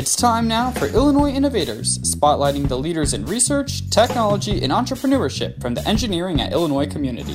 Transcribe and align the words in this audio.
It's 0.00 0.16
time 0.16 0.48
now 0.48 0.70
for 0.70 0.86
Illinois 0.86 1.28
Innovators, 1.28 1.98
spotlighting 1.98 2.68
the 2.68 2.78
leaders 2.78 3.12
in 3.12 3.26
research, 3.26 3.90
technology, 3.90 4.62
and 4.62 4.72
entrepreneurship 4.72 5.60
from 5.60 5.74
the 5.74 5.86
engineering 5.86 6.40
at 6.40 6.54
Illinois 6.54 6.86
community. 6.86 7.34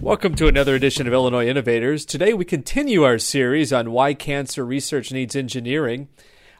Welcome 0.00 0.34
to 0.36 0.46
another 0.46 0.74
edition 0.74 1.06
of 1.06 1.12
Illinois 1.12 1.46
Innovators. 1.46 2.06
Today 2.06 2.32
we 2.32 2.46
continue 2.46 3.02
our 3.02 3.18
series 3.18 3.70
on 3.70 3.92
why 3.92 4.14
cancer 4.14 4.64
research 4.64 5.12
needs 5.12 5.36
engineering. 5.36 6.08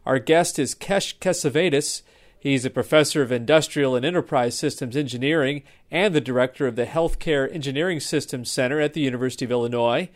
Our 0.04 0.18
guest 0.18 0.58
is 0.58 0.74
Kesh 0.74 1.18
Kesavadas. 1.18 2.02
He's 2.38 2.66
a 2.66 2.70
professor 2.70 3.22
of 3.22 3.32
industrial 3.32 3.96
and 3.96 4.04
enterprise 4.04 4.54
systems 4.58 4.94
engineering 4.94 5.62
and 5.90 6.14
the 6.14 6.20
director 6.20 6.66
of 6.66 6.76
the 6.76 6.84
Healthcare 6.84 7.50
Engineering 7.50 7.98
Systems 7.98 8.50
Center 8.50 8.79
at 8.79 8.92
the 8.92 9.00
University 9.00 9.46
of 9.46 9.50
Illinois. 9.50 10.10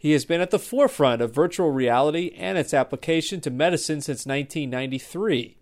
He 0.00 0.12
has 0.12 0.24
been 0.24 0.40
at 0.40 0.50
the 0.50 0.58
forefront 0.58 1.20
of 1.20 1.34
virtual 1.34 1.70
reality 1.72 2.32
and 2.38 2.56
its 2.56 2.72
application 2.72 3.42
to 3.42 3.50
medicine 3.50 4.00
since 4.00 4.24
1993. 4.24 5.58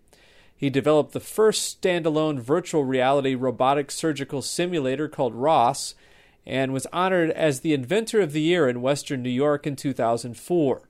He 0.55 0.69
developed 0.69 1.11
the 1.11 1.19
first 1.19 1.81
standalone 1.81 2.39
virtual 2.39 2.85
reality 2.85 3.35
robotic 3.35 3.91
surgical 3.91 4.41
simulator 4.41 5.09
called 5.09 5.35
ROSS 5.35 5.93
and 6.45 6.71
was 6.71 6.87
honored 6.93 7.31
as 7.31 7.59
the 7.59 7.73
Inventor 7.73 8.21
of 8.21 8.31
the 8.31 8.39
Year 8.39 8.69
in 8.69 8.81
Western 8.81 9.21
New 9.21 9.29
York 9.29 9.67
in 9.67 9.75
2004. 9.75 10.83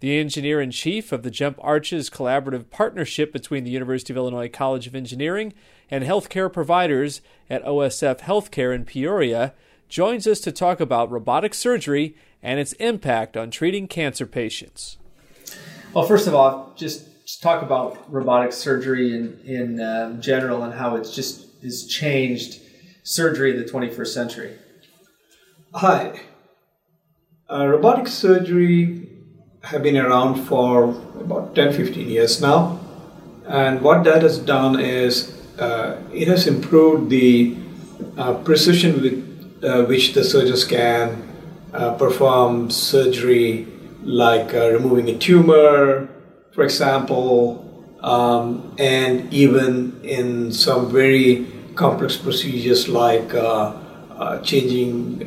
The 0.00 0.18
engineer 0.18 0.58
in 0.58 0.70
chief 0.70 1.12
of 1.12 1.22
the 1.22 1.30
Jump 1.30 1.58
Arches 1.60 2.08
collaborative 2.08 2.70
partnership 2.70 3.34
between 3.34 3.64
the 3.64 3.70
University 3.70 4.14
of 4.14 4.16
Illinois 4.16 4.48
College 4.48 4.86
of 4.86 4.94
Engineering 4.94 5.52
and 5.90 6.04
healthcare 6.04 6.50
providers 6.50 7.20
at 7.50 7.62
OSF 7.66 8.20
Healthcare 8.20 8.74
in 8.74 8.86
Peoria 8.86 9.52
joins 9.88 10.26
us 10.26 10.40
to 10.40 10.52
talk 10.52 10.80
about 10.80 11.10
robotic 11.10 11.54
surgery 11.54 12.14
and 12.42 12.60
its 12.60 12.72
impact 12.74 13.36
on 13.36 13.50
treating 13.50 13.88
cancer 13.88 14.26
patients. 14.26 14.98
Well, 15.94 16.04
first 16.04 16.26
of 16.26 16.34
all, 16.34 16.72
just, 16.76 17.06
just 17.24 17.42
talk 17.42 17.62
about 17.62 18.12
robotic 18.12 18.52
surgery 18.52 19.14
in, 19.14 19.40
in 19.44 19.80
um, 19.80 20.20
general 20.20 20.62
and 20.62 20.74
how 20.74 20.96
it's 20.96 21.14
just 21.14 21.46
has 21.62 21.86
changed 21.86 22.60
surgery 23.02 23.50
in 23.50 23.56
the 23.56 23.64
21st 23.64 24.06
century. 24.08 24.58
Hi. 25.74 26.20
Uh, 27.50 27.66
robotic 27.66 28.06
surgery 28.06 29.08
have 29.62 29.82
been 29.82 29.96
around 29.96 30.44
for 30.44 30.90
about 31.18 31.54
10 31.54 31.72
15 31.72 32.08
years 32.08 32.40
now. 32.40 32.78
And 33.46 33.80
what 33.80 34.04
that 34.04 34.22
has 34.22 34.38
done 34.38 34.78
is 34.78 35.34
uh, 35.58 36.00
it 36.12 36.28
has 36.28 36.46
improved 36.46 37.10
the 37.10 37.56
uh, 38.16 38.34
precision 38.34 39.00
with 39.00 39.27
uh, 39.62 39.82
which 39.84 40.14
the 40.14 40.22
surgeons 40.22 40.64
can 40.64 41.28
uh, 41.72 41.92
perform 41.94 42.70
surgery 42.70 43.66
like 44.02 44.54
uh, 44.54 44.70
removing 44.70 45.08
a 45.08 45.18
tumor, 45.18 46.08
for 46.52 46.62
example, 46.62 47.64
um, 48.02 48.74
and 48.78 49.32
even 49.32 50.00
in 50.04 50.52
some 50.52 50.92
very 50.92 51.46
complex 51.74 52.16
procedures 52.16 52.88
like 52.88 53.34
uh, 53.34 53.72
uh 54.18 54.40
changing 54.42 55.20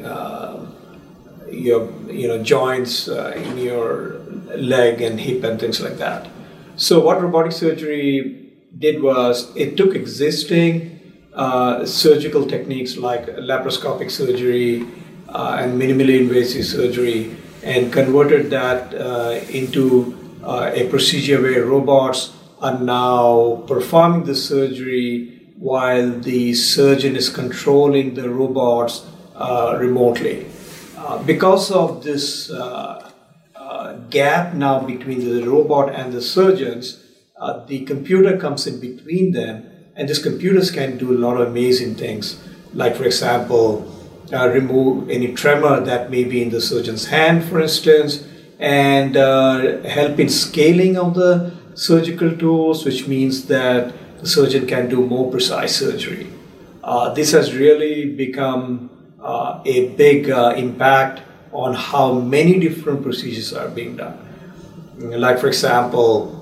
your 1.50 1.92
you 2.10 2.28
know 2.28 2.42
joints 2.42 3.08
in 3.10 3.58
your 3.58 4.20
leg 4.56 5.02
and 5.02 5.20
hip 5.20 5.44
and 5.44 5.60
things 5.60 5.82
like 5.82 5.98
that. 5.98 6.30
So 6.78 7.00
what 7.02 7.22
robotic 7.22 7.52
surgery 7.52 8.54
did 8.78 9.02
was 9.02 9.54
it 9.58 9.76
took 9.76 9.94
existing 9.94 11.01
surgical 11.86 12.46
techniques 12.46 12.98
like 12.98 13.26
laparoscopic 13.38 14.12
surgery 14.12 14.86
uh, 15.30 15.58
and 15.62 15.82
minimally 15.82 16.20
invasive 16.20 16.66
surgery 16.66 17.36
and 17.64 17.94
converted 17.94 18.50
that 18.50 18.94
uh, 18.94 19.40
into 19.50 20.18
uh, 20.44 20.72
a 20.74 20.88
procedure 20.90 21.42
where 21.42 21.66
robots 21.66 22.34
are 22.60 22.80
now 22.80 23.64
performing 23.68 24.24
the 24.26 24.36
surgery 24.36 25.54
while 25.58 26.12
the 26.20 26.54
surgeon 26.54 27.16
is 27.16 27.30
controlling 27.30 28.16
the 28.16 28.30
robots 28.30 29.06
uh, 29.36 29.78
remotely. 29.80 30.46
Uh, 30.98 31.22
because 31.24 31.72
of 31.72 32.04
this 32.04 32.52
uh, 32.52 33.08
gap 34.10 34.54
now 34.54 34.80
between 34.80 35.20
the 35.20 35.48
robot 35.48 35.94
and 35.94 36.12
the 36.12 36.22
surgeons, 36.22 37.04
the 37.68 37.84
computer 37.86 38.38
comes 38.38 38.68
in 38.68 38.80
between 38.80 39.32
them, 39.32 39.71
and 39.96 40.08
these 40.08 40.20
computers 40.20 40.72
can 40.72 40.98
do 40.98 41.12
a 41.12 41.18
lot 41.18 41.40
of 41.40 41.48
amazing 41.48 41.96
things. 41.96 42.42
Like, 42.74 42.96
for 42.96 43.04
example, 43.04 43.88
uh, 44.34 44.48
remove 44.50 45.10
any 45.10 45.34
tremor 45.34 45.82
that 45.82 46.10
may 46.10 46.24
be 46.24 46.42
in 46.42 46.50
the 46.50 46.62
surgeon's 46.62 47.08
hand, 47.08 47.44
for 47.44 47.60
instance, 47.60 48.26
and 48.60 49.18
uh, 49.18 49.82
help 49.84 50.20
in 50.20 50.30
scaling 50.30 50.98
of 50.98 51.16
the 51.16 51.52
surgical 51.74 52.36
tools, 52.38 52.86
which 52.86 53.08
means 53.08 53.48
that 53.48 53.94
the 54.20 54.28
surgeon 54.28 54.68
can 54.68 54.88
do 54.88 55.06
more 55.06 55.30
precise 55.30 55.76
surgery. 55.76 56.28
Uh, 56.84 57.14
this 57.14 57.32
has 57.32 57.54
really 57.54 58.06
become 58.14 58.90
uh, 59.22 59.62
a 59.66 59.90
big 59.90 60.30
uh, 60.30 60.54
impact 60.56 61.22
on 61.52 61.74
how 61.74 62.14
many 62.14 62.60
different 62.60 63.04
procedures 63.04 63.54
are 63.54 63.68
being 63.70 63.98
done. 63.98 64.18
Like, 64.98 65.40
for 65.40 65.48
example, 65.48 66.41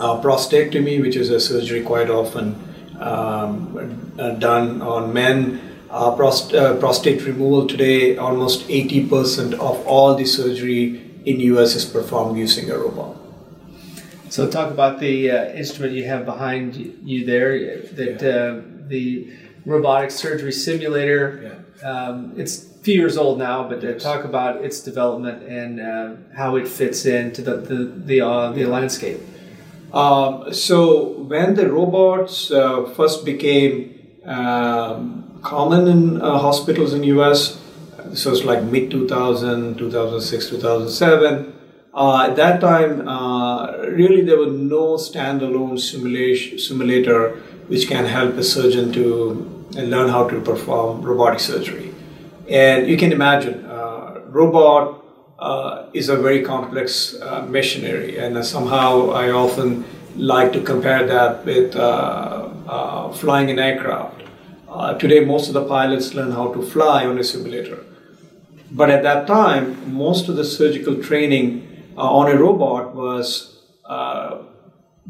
uh, 0.00 0.20
prostatectomy, 0.20 1.00
which 1.00 1.16
is 1.16 1.30
a 1.30 1.40
surgery 1.40 1.82
quite 1.82 2.10
often 2.10 2.54
um, 3.00 4.12
done 4.38 4.82
on 4.82 5.12
men 5.12 5.60
uh, 5.90 6.14
prost- 6.14 6.54
uh, 6.54 6.76
prostate 6.78 7.24
removal 7.24 7.66
today, 7.66 8.16
almost 8.16 8.66
80% 8.68 9.54
of 9.54 9.86
all 9.86 10.14
the 10.14 10.26
surgery 10.26 11.00
in 11.24 11.40
US 11.40 11.74
is 11.74 11.84
performed 11.84 12.38
using 12.38 12.70
a 12.70 12.78
robot. 12.78 13.16
So 14.28 14.48
talk 14.50 14.70
about 14.70 15.00
the 15.00 15.30
uh, 15.30 15.44
instrument 15.52 15.94
you 15.94 16.04
have 16.04 16.26
behind 16.26 16.76
you 16.76 17.24
there, 17.24 17.80
that 17.94 18.22
yeah. 18.22 18.28
Uh, 18.28 18.62
the 18.88 19.32
robotic 19.64 20.10
surgery 20.10 20.52
simulator. 20.52 21.62
Yeah. 21.82 21.88
Um, 21.88 22.32
it's 22.36 22.64
a 22.64 22.78
few 22.80 22.94
years 22.94 23.16
old 23.16 23.38
now, 23.38 23.68
but 23.68 23.82
yes. 23.82 24.02
talk 24.02 24.24
about 24.24 24.64
its 24.64 24.80
development 24.80 25.42
and 25.44 25.80
uh, 25.80 26.16
how 26.34 26.56
it 26.56 26.66
fits 26.66 27.06
into 27.06 27.42
the 27.42 27.56
the 27.56 27.84
the, 27.84 28.20
uh, 28.20 28.52
the 28.52 28.64
landscape. 28.64 29.20
Um, 29.92 30.52
so 30.52 31.12
when 31.32 31.54
the 31.54 31.70
robots 31.70 32.48
first 32.48 33.24
became 33.24 33.98
um, 34.24 35.40
common 35.42 35.88
in 35.88 36.20
uh, 36.20 36.38
hospitals 36.38 36.92
in 36.94 37.02
US. 37.04 37.58
so 38.14 38.32
it's 38.32 38.44
like 38.44 38.62
mid 38.64 38.90
2000, 38.90 39.78
2006, 39.78 40.50
2007. 40.50 41.54
Uh, 41.94 42.26
at 42.28 42.36
that 42.36 42.60
time, 42.60 43.08
uh, 43.08 43.78
really 43.78 44.22
there 44.22 44.38
was 44.38 44.52
no 44.52 44.96
standalone 44.96 45.78
simulation, 45.80 46.58
simulator 46.58 47.30
which 47.68 47.88
can 47.88 48.04
help 48.04 48.34
a 48.36 48.42
surgeon 48.42 48.92
to 48.92 49.04
learn 49.74 50.08
how 50.08 50.28
to 50.28 50.40
perform 50.40 51.02
robotic 51.02 51.40
surgery. 51.40 51.94
And 52.48 52.86
you 52.88 52.96
can 52.96 53.12
imagine, 53.12 53.64
uh, 53.66 54.20
robot 54.28 54.97
uh, 55.38 55.86
is 55.92 56.08
a 56.08 56.16
very 56.16 56.42
complex 56.42 57.14
uh, 57.20 57.46
machinery, 57.48 58.18
and 58.18 58.44
somehow 58.44 59.10
I 59.10 59.30
often 59.30 59.84
like 60.16 60.52
to 60.52 60.60
compare 60.60 61.06
that 61.06 61.44
with 61.44 61.74
flying 63.16 63.50
an 63.50 63.58
aircraft. 63.58 64.18
Uh, 64.68 64.92
today, 64.98 65.24
most 65.24 65.48
of 65.48 65.54
the 65.54 65.64
pilots 65.64 66.12
learn 66.12 66.30
how 66.30 66.52
to 66.52 66.62
fly 66.62 67.06
on 67.06 67.18
a 67.18 67.24
simulator. 67.24 67.84
But 68.70 68.90
at 68.90 69.02
that 69.02 69.26
time, 69.26 69.94
most 69.94 70.28
of 70.28 70.36
the 70.36 70.44
surgical 70.44 71.02
training 71.02 71.66
uh, 71.96 72.02
on 72.02 72.30
a 72.30 72.36
robot 72.38 72.94
was 72.94 73.62
uh, 73.86 74.42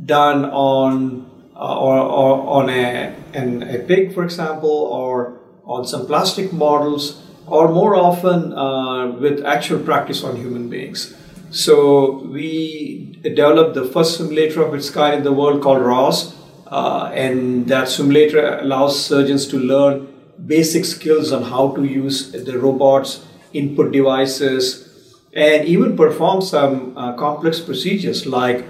done 0.04 0.44
on 0.44 1.28
uh, 1.56 1.76
or, 1.76 1.98
or, 1.98 2.62
on 2.62 2.70
a, 2.70 3.16
an, 3.34 3.64
a 3.64 3.80
pig, 3.80 4.14
for 4.14 4.22
example, 4.22 4.70
or 4.70 5.40
on 5.64 5.84
some 5.84 6.06
plastic 6.06 6.52
models, 6.52 7.20
or 7.50 7.68
more 7.68 7.94
often 7.96 8.52
uh, 8.52 9.08
with 9.12 9.44
actual 9.44 9.78
practice 9.80 10.24
on 10.24 10.36
human 10.36 10.68
beings. 10.68 11.14
So 11.50 12.22
we 12.24 13.18
developed 13.22 13.74
the 13.74 13.84
first 13.84 14.18
simulator 14.18 14.62
of 14.62 14.74
its 14.74 14.90
kind 14.90 15.14
in 15.14 15.24
the 15.24 15.32
world 15.32 15.62
called 15.62 15.82
ROSS, 15.82 16.36
uh, 16.66 17.10
and 17.14 17.66
that 17.68 17.88
simulator 17.88 18.58
allows 18.58 19.02
surgeons 19.02 19.46
to 19.48 19.58
learn 19.58 20.08
basic 20.46 20.84
skills 20.84 21.32
on 21.32 21.42
how 21.42 21.72
to 21.72 21.84
use 21.84 22.32
the 22.32 22.58
robot's 22.58 23.24
input 23.52 23.92
devices 23.92 24.88
and 25.32 25.66
even 25.66 25.96
perform 25.96 26.40
some 26.42 26.96
uh, 26.96 27.12
complex 27.14 27.60
procedures 27.60 28.26
like 28.26 28.64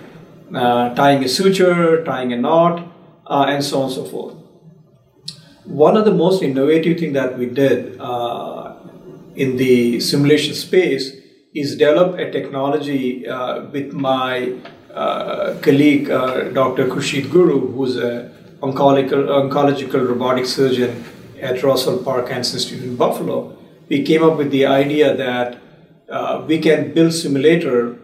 uh, 0.54 0.94
tying 0.94 1.22
a 1.24 1.28
suture, 1.28 2.04
tying 2.04 2.32
a 2.32 2.36
knot, 2.36 2.86
uh, 3.26 3.46
and 3.48 3.64
so 3.64 3.78
on 3.80 3.84
and 3.84 3.92
so 3.92 4.04
forth. 4.04 4.34
One 5.68 5.98
of 5.98 6.06
the 6.06 6.14
most 6.14 6.42
innovative 6.42 6.98
thing 6.98 7.12
that 7.12 7.38
we 7.38 7.44
did 7.44 8.00
uh, 8.00 8.74
in 9.36 9.58
the 9.58 10.00
simulation 10.00 10.54
space 10.54 11.12
is 11.54 11.76
develop 11.76 12.18
a 12.18 12.30
technology 12.30 13.28
uh, 13.28 13.66
with 13.66 13.92
my 13.92 14.54
uh, 14.94 15.58
colleague, 15.60 16.10
uh, 16.10 16.48
Dr. 16.50 16.86
Khurshid 16.86 17.30
Guru, 17.30 17.70
who's 17.72 17.96
an 17.96 18.30
oncological, 18.62 19.28
oncological 19.28 20.08
robotic 20.08 20.46
surgeon 20.46 21.04
at 21.38 21.62
Roswell 21.62 21.98
Park 21.98 22.28
Cancer 22.28 22.56
Institute 22.56 22.84
in 22.84 22.96
Buffalo, 22.96 23.54
we 23.90 24.02
came 24.02 24.24
up 24.24 24.38
with 24.38 24.50
the 24.50 24.64
idea 24.64 25.14
that 25.14 25.58
uh, 26.08 26.44
we 26.46 26.58
can 26.58 26.94
build 26.94 27.12
simulator 27.12 27.98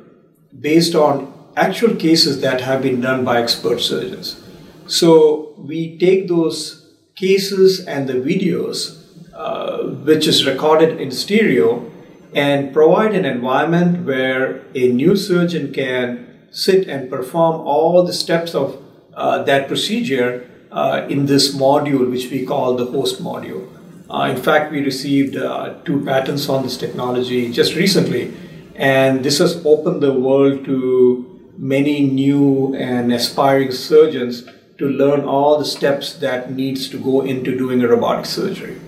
based 0.61 0.95
on 0.95 1.33
actual 1.57 1.97
cases 1.97 2.43
that 2.43 2.61
have 2.61 2.83
been 2.83 3.01
done 3.01 3.25
by 3.25 3.41
expert 3.41 3.81
surgeons. 3.81 4.45
So 4.87 5.55
we 5.57 5.99
take 5.99 6.29
those 6.29 6.84
cases 7.15 7.85
and 7.87 8.09
the 8.09 8.15
videos, 8.15 9.03
uh, 9.35 9.85
which 10.05 10.27
is 10.27 10.47
recorded 10.47 11.01
in 11.01 11.11
stereo, 11.11 11.91
and 12.35 12.73
provide 12.73 13.15
an 13.15 13.25
environment 13.25 14.05
where 14.05 14.63
a 14.75 14.89
new 14.89 15.15
surgeon 15.15 15.73
can 15.73 16.47
sit 16.51 16.89
and 16.89 17.09
perform 17.09 17.61
all 17.61 18.05
the 18.05 18.13
steps 18.13 18.55
of 18.55 18.83
uh, 19.15 19.43
that 19.45 19.69
procedure 19.69 20.51
uh, 20.73 21.07
in 21.09 21.27
this 21.27 21.55
module, 21.55 22.11
which 22.11 22.31
we 22.31 22.45
call 22.45 22.75
the 22.75 22.87
host 22.87 23.23
module. 23.23 23.69
Uh, 24.11 24.31
in 24.31 24.41
fact, 24.41 24.73
we 24.73 24.81
received 24.85 25.37
uh, 25.37 25.75
two 25.85 26.05
patents 26.05 26.49
on 26.49 26.63
this 26.63 26.77
technology 26.77 27.51
just 27.51 27.75
recently, 27.75 28.35
and 28.75 29.25
this 29.25 29.39
has 29.39 29.65
opened 29.65 30.03
the 30.03 30.13
world 30.13 30.65
to 30.65 31.31
many 31.57 32.05
new 32.05 32.75
and 32.75 33.13
aspiring 33.13 33.71
surgeons 33.71 34.45
to 34.79 34.89
learn 34.89 35.21
all 35.21 35.59
the 35.59 35.65
steps 35.65 36.15
that 36.15 36.53
needs 36.53 36.89
to 36.89 36.99
go 36.99 37.21
into 37.21 37.57
doing 37.57 37.83
a 37.83 37.89
robotic 37.89 38.27
surgery. 38.27 38.81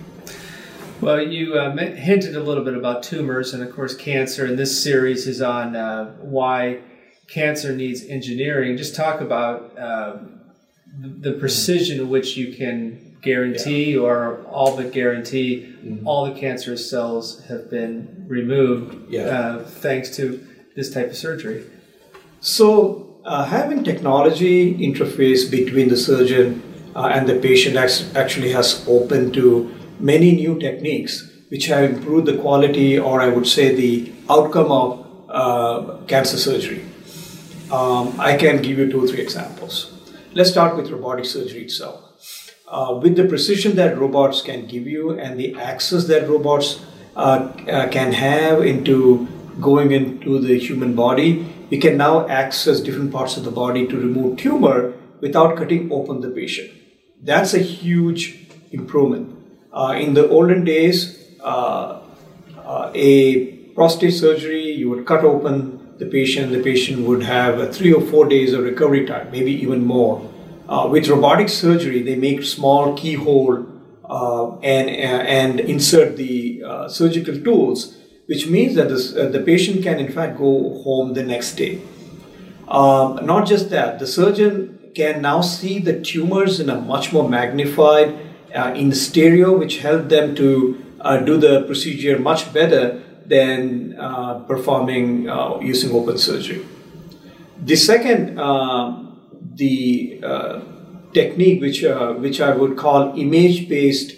Well, 0.99 1.21
you 1.21 1.53
uh, 1.53 1.75
hinted 1.77 2.35
a 2.35 2.39
little 2.41 2.63
bit 2.63 2.73
about 2.73 3.03
tumors 3.03 3.53
and, 3.53 3.61
of 3.61 3.73
course, 3.73 3.95
cancer, 3.95 4.45
and 4.45 4.57
this 4.57 4.83
series 4.83 5.27
is 5.27 5.41
on 5.41 5.75
uh, 5.75 6.15
why 6.15 6.79
cancer 7.27 7.75
needs 7.75 8.03
engineering. 8.05 8.77
Just 8.77 8.95
talk 8.95 9.21
about 9.21 9.77
uh, 9.77 10.17
the 10.99 11.33
precision 11.33 12.09
which 12.09 12.35
you 12.35 12.53
can 12.53 13.17
guarantee 13.21 13.93
yeah. 13.93 13.99
or 13.99 14.43
all 14.45 14.75
but 14.75 14.91
guarantee 14.91 15.75
mm-hmm. 15.83 16.07
all 16.07 16.25
the 16.25 16.39
cancerous 16.39 16.89
cells 16.89 17.43
have 17.45 17.69
been 17.69 18.25
removed 18.27 19.11
yeah. 19.11 19.21
Uh, 19.21 19.63
thanks 19.63 20.15
to 20.15 20.45
this 20.75 20.93
type 20.93 21.09
of 21.09 21.17
surgery. 21.17 21.65
So, 22.39 23.06
uh, 23.27 23.43
having 23.43 23.83
technology 23.83 24.73
interface 24.77 25.51
between 25.51 25.89
the 25.89 25.97
surgeon 25.97 26.63
uh, 26.95 27.07
and 27.07 27.27
the 27.27 27.35
patient 27.39 27.75
actually 28.15 28.51
has 28.51 28.85
opened 28.87 29.33
to 29.33 29.73
many 29.99 30.31
new 30.35 30.57
techniques 30.59 31.29
which 31.49 31.65
have 31.65 31.83
improved 31.83 32.25
the 32.25 32.37
quality 32.37 32.97
or 32.97 33.21
I 33.21 33.27
would 33.27 33.45
say 33.45 33.75
the 33.75 34.11
outcome 34.29 34.71
of 34.71 35.05
uh, 35.29 35.97
cancer 36.07 36.37
surgery. 36.37 36.85
Um, 37.69 38.15
I 38.17 38.37
can 38.37 38.61
give 38.61 38.77
you 38.77 38.89
two 38.89 39.03
or 39.03 39.07
three 39.07 39.21
examples. 39.21 39.91
Let's 40.33 40.49
start 40.49 40.77
with 40.77 40.89
robotic 40.89 41.25
surgery 41.25 41.63
itself. 41.63 42.03
Uh, 42.67 42.99
with 43.01 43.15
the 43.17 43.25
precision 43.25 43.75
that 43.75 43.97
robots 43.97 44.41
can 44.41 44.67
give 44.67 44.87
you 44.87 45.19
and 45.19 45.37
the 45.39 45.53
access 45.55 46.07
that 46.07 46.29
robots 46.29 46.81
uh, 47.15 47.19
uh, 47.19 47.87
can 47.89 48.13
have 48.13 48.61
into 48.61 49.27
going 49.59 49.91
into 49.91 50.39
the 50.39 50.57
human 50.59 50.93
body, 50.95 51.45
we 51.69 51.77
can 51.77 51.97
now 51.97 52.27
access 52.27 52.79
different 52.79 53.11
parts 53.11 53.37
of 53.37 53.43
the 53.43 53.51
body 53.51 53.87
to 53.87 53.97
remove 53.97 54.37
tumor 54.37 54.93
without 55.19 55.57
cutting 55.57 55.91
open 55.91 56.21
the 56.21 56.29
patient. 56.29 56.71
That's 57.21 57.53
a 57.53 57.59
huge 57.59 58.47
improvement. 58.71 59.35
Uh, 59.73 59.95
in 59.99 60.13
the 60.13 60.27
olden 60.29 60.63
days, 60.63 61.35
uh, 61.41 62.01
uh, 62.57 62.91
a 62.93 63.45
prostate 63.75 64.13
surgery, 64.13 64.71
you 64.71 64.89
would 64.89 65.05
cut 65.05 65.23
open 65.23 65.95
the 65.97 66.05
patient, 66.05 66.51
the 66.51 66.61
patient 66.61 67.05
would 67.07 67.23
have 67.23 67.75
three 67.75 67.91
or 67.91 68.01
four 68.01 68.27
days 68.27 68.53
of 68.53 68.63
recovery 68.63 69.05
time, 69.05 69.29
maybe 69.31 69.51
even 69.51 69.85
more. 69.85 70.29
Uh, 70.69 70.87
with 70.89 71.07
robotic 71.07 71.49
surgery, 71.49 72.01
they 72.01 72.15
make 72.15 72.43
small 72.43 72.95
keyhole 72.95 73.65
uh, 74.05 74.57
and, 74.59 74.89
and 74.89 75.59
insert 75.59 76.17
the 76.17 76.63
surgical 76.87 77.39
tools 77.41 77.96
which 78.27 78.47
means 78.47 78.75
that 78.75 78.89
this, 78.89 79.15
uh, 79.15 79.29
the 79.29 79.39
patient 79.39 79.83
can 79.83 79.99
in 79.99 80.11
fact 80.11 80.37
go 80.37 80.81
home 80.83 81.13
the 81.13 81.23
next 81.23 81.55
day. 81.55 81.81
Um, 82.67 83.25
not 83.25 83.47
just 83.47 83.69
that, 83.69 83.99
the 83.99 84.07
surgeon 84.07 84.91
can 84.93 85.21
now 85.21 85.41
see 85.41 85.79
the 85.79 86.01
tumors 86.01 86.59
in 86.59 86.69
a 86.69 86.79
much 86.79 87.13
more 87.13 87.27
magnified 87.27 88.13
uh, 88.53 88.73
in 88.75 88.91
stereo, 88.91 89.57
which 89.57 89.79
help 89.79 90.09
them 90.09 90.35
to 90.35 90.83
uh, 90.99 91.17
do 91.17 91.37
the 91.37 91.63
procedure 91.63 92.19
much 92.19 92.51
better 92.53 93.01
than 93.25 93.97
uh, 93.99 94.39
performing 94.39 95.29
uh, 95.29 95.59
using 95.61 95.91
open 95.91 96.17
surgery. 96.17 96.65
The 97.63 97.75
second, 97.75 98.39
um, 98.39 99.19
the 99.53 100.19
uh, 100.23 100.61
technique 101.13 101.61
which 101.61 101.83
which 102.19 102.41
I 102.41 102.55
would 102.55 102.77
call 102.77 103.17
image-based 103.17 104.15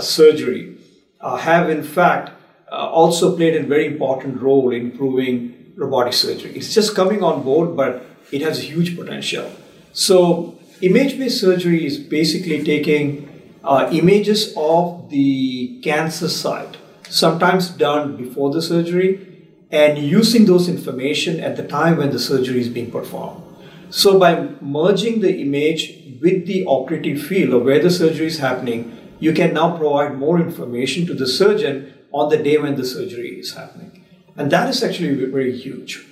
surgery, 0.00 0.76
have 1.20 1.70
in 1.70 1.82
fact 1.82 2.39
also 2.76 3.36
played 3.36 3.56
a 3.56 3.62
very 3.62 3.86
important 3.86 4.40
role 4.40 4.70
in 4.70 4.90
improving 4.90 5.72
robotic 5.76 6.12
surgery. 6.12 6.52
It's 6.54 6.74
just 6.74 6.94
coming 6.94 7.22
on 7.22 7.42
board, 7.42 7.76
but 7.76 8.04
it 8.30 8.42
has 8.42 8.58
a 8.58 8.62
huge 8.62 8.96
potential. 8.96 9.50
So, 9.92 10.58
image 10.80 11.18
based 11.18 11.40
surgery 11.40 11.84
is 11.84 11.98
basically 11.98 12.62
taking 12.62 13.58
uh, 13.64 13.88
images 13.92 14.54
of 14.56 15.10
the 15.10 15.80
cancer 15.82 16.28
site, 16.28 16.76
sometimes 17.08 17.68
done 17.70 18.16
before 18.16 18.50
the 18.50 18.62
surgery, 18.62 19.26
and 19.70 19.98
using 19.98 20.46
those 20.46 20.68
information 20.68 21.40
at 21.40 21.56
the 21.56 21.66
time 21.66 21.96
when 21.96 22.10
the 22.10 22.18
surgery 22.18 22.60
is 22.60 22.68
being 22.68 22.90
performed. 22.90 23.42
So, 23.90 24.18
by 24.18 24.48
merging 24.60 25.20
the 25.20 25.40
image 25.40 25.96
with 26.20 26.46
the 26.46 26.64
operative 26.66 27.20
field 27.20 27.54
of 27.54 27.64
where 27.64 27.82
the 27.82 27.90
surgery 27.90 28.26
is 28.26 28.38
happening, 28.38 28.96
you 29.18 29.32
can 29.32 29.54
now 29.54 29.76
provide 29.76 30.16
more 30.16 30.40
information 30.40 31.06
to 31.06 31.14
the 31.14 31.26
surgeon 31.26 31.92
on 32.12 32.28
the 32.28 32.36
day 32.36 32.58
when 32.58 32.76
the 32.76 32.84
surgery 32.84 33.40
is 33.40 33.54
happening. 33.54 34.04
And 34.36 34.50
that 34.50 34.68
is 34.68 34.82
actually 34.82 35.24
very 35.26 35.56
huge. 35.56 36.06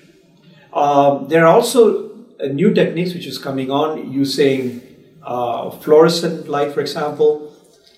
Um, 0.73 1.29
there 1.29 1.47
are 1.47 1.55
also 1.55 2.11
uh, 2.41 2.47
new 2.47 2.73
techniques 2.73 3.15
which 3.15 3.27
is 3.27 3.39
coming 3.39 3.71
on 3.71 4.13
using 4.13 4.83
uh, 5.23 5.71
fluorescent 5.71 6.49
light, 6.49 6.73
for 6.73 6.81
example. 6.81 7.55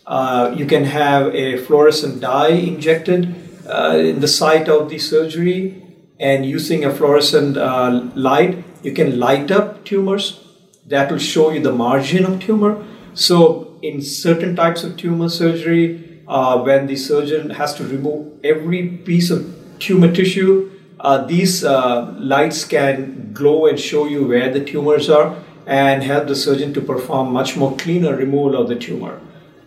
Uh, 0.07 0.55
you 0.57 0.67
can 0.67 0.85
have 0.85 1.35
a 1.35 1.57
fluorescent 1.59 2.21
dye 2.21 2.49
injected 2.49 3.35
uh, 3.69 3.97
in 3.97 4.21
the 4.21 4.29
site 4.29 4.69
of 4.69 4.89
the 4.89 4.99
surgery, 4.99 5.83
and 6.19 6.45
using 6.45 6.85
a 6.85 6.93
fluorescent 6.93 7.57
uh, 7.57 8.09
light, 8.15 8.63
you 8.83 8.93
can 8.93 9.19
light 9.19 9.51
up 9.51 9.85
tumors. 9.85 10.45
That 10.87 11.11
will 11.11 11.19
show 11.19 11.51
you 11.51 11.61
the 11.61 11.73
margin 11.73 12.25
of 12.25 12.41
tumor. 12.41 12.85
So, 13.15 13.79
in 13.83 14.03
certain 14.03 14.57
types 14.57 14.83
of 14.83 14.97
tumor 14.97 15.29
surgery, 15.29 16.10
uh, 16.31 16.63
when 16.63 16.87
the 16.87 16.95
surgeon 16.95 17.51
has 17.51 17.75
to 17.75 17.85
remove 17.85 18.33
every 18.45 18.87
piece 18.89 19.31
of 19.31 19.45
tumor 19.81 20.13
tissue, 20.13 20.71
uh, 21.01 21.27
these 21.27 21.65
uh, 21.65 22.15
lights 22.19 22.65
can 22.65 23.33
glow 23.33 23.67
and 23.67 23.81
show 23.81 24.07
you 24.07 24.27
where 24.27 24.53
the 24.53 24.65
tumors 24.65 25.11
are 25.11 25.37
and 25.67 26.05
help 26.05 26.29
the 26.29 26.37
surgeon 26.37 26.73
to 26.73 26.81
perform 26.81 27.33
much 27.33 27.57
more 27.57 27.77
cleaner 27.77 28.15
removal 28.15 28.55
of 28.61 28.69
the 28.69 28.77
tumor. 28.77 29.21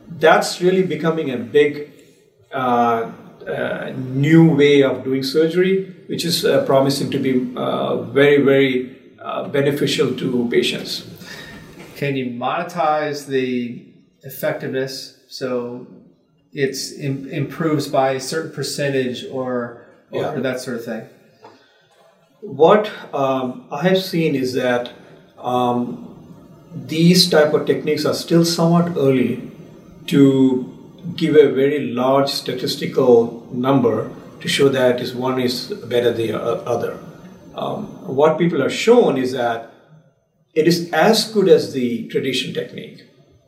That's 0.08 0.62
really 0.62 0.84
becoming 0.84 1.32
a 1.32 1.38
big 1.38 1.92
uh, 2.54 3.12
uh, 3.46 3.92
new 3.98 4.56
way 4.56 4.84
of 4.84 5.04
doing 5.04 5.24
surgery, 5.24 5.94
which 6.08 6.24
is 6.24 6.46
uh, 6.46 6.66
promising 6.66 7.12
to 7.12 7.20
be 7.20 7.34
very, 8.14 8.42
very 8.42 8.96
beneficial 9.52 10.16
to 10.16 10.48
patients. 10.50 11.06
Can 11.98 12.16
you 12.16 12.28
monetize 12.28 13.28
the 13.28 13.86
effectiveness? 14.22 15.20
So 15.28 15.88
it's 16.54 16.92
Im- 16.94 17.30
improves 17.30 17.88
by 17.88 18.12
a 18.12 18.20
certain 18.20 18.52
percentage 18.52 19.26
or, 19.32 19.86
or, 20.12 20.22
yeah. 20.22 20.40
that 20.40 20.60
sort 20.60 20.78
of 20.78 20.86
thing? 20.86 21.10
What 22.42 22.92
um, 23.14 23.68
I 23.72 23.84
have 23.84 24.02
seen 24.02 24.36
is 24.36 24.54
that 24.54 24.92
um, 25.38 26.10
these 26.76 27.30
type 27.30 27.54
of 27.54 27.66
techniques 27.66 28.06
are 28.06 28.14
still 28.14 28.46
somewhat 28.46 28.96
early 28.98 29.52
to 30.08 30.70
give 31.16 31.36
a 31.36 31.52
very 31.52 31.88
large 31.88 32.30
statistical 32.30 33.48
number 33.52 34.12
to 34.42 34.48
show 34.48 34.70
that 34.70 35.00
is 35.00 35.16
one 35.16 35.40
is 35.40 35.70
better 35.86 36.12
than 36.12 36.28
the 36.28 36.42
other. 36.42 37.00
Um, 37.56 37.86
what 38.16 38.38
people 38.38 38.62
are 38.62 38.70
shown 38.70 39.18
is 39.18 39.32
that 39.32 39.72
it 40.54 40.68
is 40.68 40.92
as 40.92 41.32
good 41.32 41.48
as 41.48 41.74
the 41.74 42.08
traditional 42.10 42.54
technique, 42.54 43.04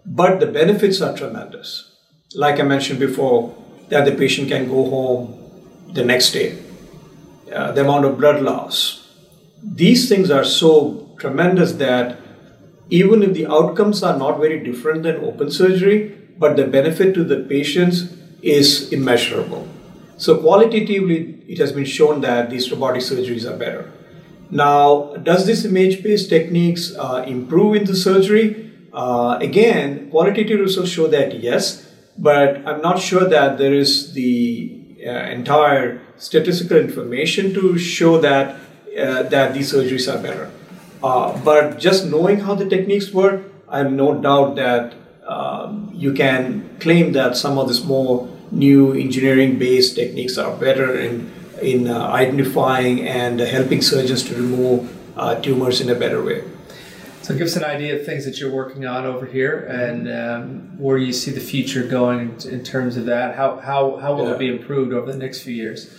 but 0.06 0.40
the 0.40 0.46
benefits 0.46 1.02
are 1.02 1.16
tremendous 1.16 1.95
like 2.36 2.60
I 2.60 2.64
mentioned 2.64 3.00
before, 3.00 3.56
that 3.90 4.06
the 4.06 4.12
patient 4.12 4.50
can 4.50 4.68
go 4.68 4.90
home 4.90 5.42
the 5.94 6.04
next 6.04 6.32
day. 6.32 6.58
Uh, 7.54 7.72
the 7.72 7.82
amount 7.82 8.06
of 8.06 8.18
blood 8.18 8.42
loss. 8.42 9.08
These 9.64 10.10
things 10.10 10.30
are 10.32 10.44
so 10.44 11.16
tremendous 11.20 11.74
that 11.74 12.20
even 12.90 13.24
if 13.24 13.34
the 13.34 13.48
outcomes 13.48 14.04
are 14.04 14.18
not 14.18 14.40
very 14.40 14.64
different 14.64 15.04
than 15.04 15.18
open 15.18 15.50
surgery, 15.52 16.18
but 16.38 16.56
the 16.56 16.68
benefit 16.68 17.14
to 17.14 17.24
the 17.24 17.38
patients 17.44 18.14
is 18.42 18.92
immeasurable. 18.92 19.68
So, 20.18 20.38
qualitatively, 20.38 21.44
it 21.48 21.58
has 21.60 21.72
been 21.72 21.86
shown 21.86 22.22
that 22.22 22.50
these 22.50 22.72
robotic 22.72 23.02
surgeries 23.02 23.50
are 23.50 23.58
better. 23.58 23.92
Now, 24.50 25.16
does 25.18 25.46
this 25.46 25.66
image 25.66 26.04
based 26.04 26.30
techniques 26.30 26.94
uh, 26.98 27.24
improve 27.28 27.76
in 27.76 27.86
the 27.86 27.96
surgery? 27.96 28.72
Uh, 28.94 29.38
again, 29.42 30.10
qualitative 30.10 30.60
results 30.60 30.90
show 30.90 31.08
that 31.08 31.40
yes, 31.40 31.85
but 32.18 32.66
I'm 32.68 32.82
not 32.82 33.00
sure 33.00 33.28
that 33.28 33.58
there 33.58 33.74
is 33.74 34.14
the 34.14 34.72
uh, 35.06 35.10
entire 35.10 36.02
statistical 36.18 36.78
information 36.78 37.54
to 37.54 37.78
show 37.78 38.20
that 38.20 38.56
uh, 38.98 39.24
that 39.24 39.54
these 39.54 39.74
surgeries 39.74 40.08
are 40.14 40.22
better. 40.22 40.50
Uh, 41.04 41.38
but 41.44 41.78
just 41.78 42.08
knowing 42.08 42.40
how 42.40 42.56
the 42.56 42.68
techniques 42.68 43.12
work, 43.12 43.44
I 43.68 43.80
have 43.80 43.92
no 43.92 44.20
doubt 44.22 44.56
that 44.56 44.96
um, 45.28 45.92
you 45.94 46.14
can 46.14 46.78
claim 46.80 47.12
that 47.14 47.36
some 47.36 47.58
of 47.58 47.68
these 47.68 47.84
more 47.84 48.30
new 48.52 48.94
engineering-based 48.94 49.96
techniques 49.96 50.38
are 50.38 50.56
better 50.56 50.98
in 50.98 51.32
in 51.62 51.88
uh, 51.88 52.08
identifying 52.08 53.08
and 53.08 53.40
helping 53.40 53.82
surgeons 53.82 54.24
to 54.24 54.36
remove 54.36 54.92
uh, 55.18 55.36
tumors 55.36 55.82
in 55.82 55.90
a 55.90 55.96
better 55.96 56.24
way. 56.24 56.44
So, 57.26 57.34
give 57.34 57.48
us 57.48 57.56
an 57.56 57.64
idea 57.64 57.96
of 57.96 58.06
things 58.06 58.24
that 58.26 58.40
you're 58.40 58.52
working 58.52 58.86
on 58.86 59.04
over 59.08 59.26
here, 59.26 59.66
and 59.66 60.08
um, 60.08 60.78
where 60.78 61.00
you 61.00 61.12
see 61.12 61.32
the 61.32 61.40
future 61.40 61.82
going 61.82 62.40
in, 62.48 62.64
terms 62.64 62.98
of 62.98 63.08
that. 63.08 63.34
How 63.36 63.58
how 63.58 63.98
how 63.98 64.14
will 64.14 64.28
yeah. 64.28 64.34
it 64.34 64.38
be 64.38 64.48
improved 64.48 64.94
over 64.94 65.12
the 65.12 65.18
next 65.18 65.42
few 65.42 65.56
years? 65.56 65.90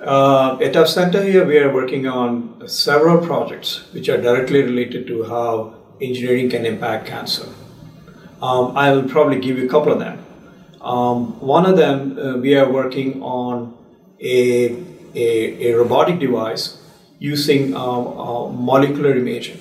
Uh, 0.00 0.58
at 0.60 0.76
our 0.76 0.88
center 0.88 1.22
here, 1.22 1.46
we 1.46 1.56
are 1.58 1.72
working 1.72 2.08
on 2.08 2.66
several 2.66 3.24
projects 3.24 3.84
which 3.92 4.08
are 4.08 4.20
directly 4.20 4.62
related 4.62 5.06
to 5.06 5.22
how 5.22 5.76
engineering 6.00 6.50
can 6.50 6.66
impact 6.66 7.06
cancer. 7.06 7.46
Um, 8.42 8.76
I 8.76 8.90
will 8.90 9.08
probably 9.08 9.38
give 9.38 9.56
you 9.56 9.66
a 9.66 9.70
couple 9.70 9.92
of 9.92 10.00
them. 10.00 10.18
Um, 10.80 11.38
one 11.38 11.64
of 11.64 11.76
them, 11.76 12.18
uh, 12.18 12.38
we 12.38 12.56
are 12.56 12.68
working 12.68 13.22
on 13.22 13.78
a, 14.18 14.82
a, 15.14 15.68
a 15.68 15.74
robotic 15.74 16.18
device 16.18 16.76
using 17.20 17.76
um, 17.76 18.08
uh, 18.18 18.48
molecular 18.48 19.16
imaging. 19.16 19.60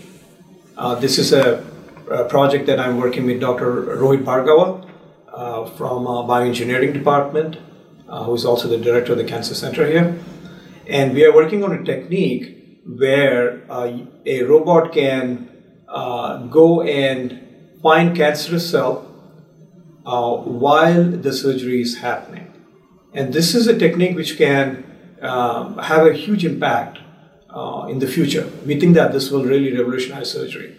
Uh, 0.76 0.96
this 0.96 1.20
is 1.20 1.34
a, 1.34 1.64
a, 2.10 2.26
project 2.26 2.66
that 2.66 2.80
I'm 2.80 2.98
working 2.98 3.28
with 3.28 3.40
Dr. 3.40 3.84
Rohit 3.98 4.24
Bhargava 4.24 4.90
uh, 5.32 5.66
from 5.78 6.08
uh, 6.08 6.24
bioengineering 6.24 6.94
department, 6.94 7.58
uh, 8.10 8.24
who 8.24 8.34
is 8.34 8.44
also 8.44 8.68
the 8.68 8.80
director 8.80 9.12
of 9.12 9.20
the 9.20 9.24
cancer 9.24 9.54
center 9.54 9.86
here. 9.86 10.18
And 10.88 11.14
we 11.14 11.26
are 11.26 11.34
working 11.34 11.64
on 11.64 11.74
a 11.74 11.84
technique 11.84 12.82
where 12.88 13.64
uh, 13.72 14.00
a 14.26 14.44
robot 14.44 14.94
can 14.94 15.50
go 16.50 16.82
and 16.82 17.78
find 17.84 18.18
cancerous 18.18 18.70
cell 18.70 19.02
while 20.04 21.04
the 21.04 21.32
surgery 21.32 21.82
is 21.82 21.98
happening. 21.98 22.52
And 23.14 23.32
this 23.32 23.54
is 23.54 23.68
a 23.68 23.78
technique 23.78 24.16
which 24.16 24.40
can 24.40 24.84
um, 25.22 25.78
have 25.78 26.08
a 26.08 26.14
huge 26.14 26.44
impact 26.44 26.98
uh, 27.54 27.88
in 27.90 28.00
the 28.00 28.08
future. 28.08 28.50
We 28.66 28.80
think 28.80 28.96
that 28.96 29.12
this 29.12 29.30
will 29.32 29.46
really 29.46 29.76
revolutionize 29.76 30.32
surgery. 30.32 30.76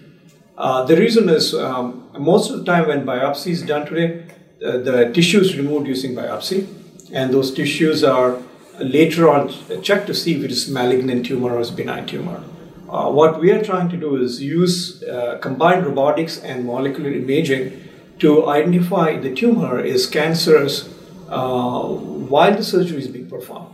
Uh, 0.56 0.84
the 0.84 0.96
reason 0.96 1.28
is 1.28 1.54
um, 1.54 2.08
most 2.18 2.50
of 2.50 2.58
the 2.58 2.64
time 2.64 2.88
when 2.88 3.04
biopsy 3.04 3.48
is 3.48 3.62
done 3.62 3.86
today, 3.86 4.26
uh, 4.64 4.78
the 4.78 5.10
tissue 5.12 5.40
is 5.40 5.56
removed 5.56 5.86
using 5.86 6.14
biopsy, 6.14 6.66
and 7.12 7.32
those 7.32 7.52
tissues 7.52 8.04
are 8.04 8.38
later 8.78 9.28
on 9.28 9.52
checked 9.82 10.06
to 10.06 10.14
see 10.14 10.36
if 10.36 10.44
it 10.44 10.50
is 10.50 10.68
malignant 10.68 11.26
tumor 11.26 11.56
or 11.56 11.64
benign 11.72 12.06
tumor. 12.06 12.42
Uh, 12.88 13.10
what 13.10 13.40
we 13.40 13.50
are 13.50 13.62
trying 13.62 13.88
to 13.88 13.96
do 13.96 14.16
is 14.16 14.42
use 14.42 15.02
uh, 15.04 15.38
combined 15.40 15.84
robotics 15.84 16.38
and 16.38 16.64
molecular 16.64 17.10
imaging 17.10 17.82
to 18.18 18.48
identify 18.48 19.16
the 19.18 19.34
tumor 19.34 19.80
is 19.80 20.06
cancerous 20.06 20.88
uh, 21.28 21.82
while 21.82 22.54
the 22.54 22.62
surgery 22.62 22.98
is 22.98 23.08
being 23.08 23.28
performed 23.28 23.73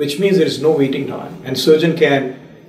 which 0.00 0.18
means 0.18 0.38
there 0.38 0.46
is 0.46 0.62
no 0.62 0.70
waiting 0.70 1.06
time, 1.06 1.42
and 1.44 1.58
surgeon 1.58 1.94
can 1.94 2.22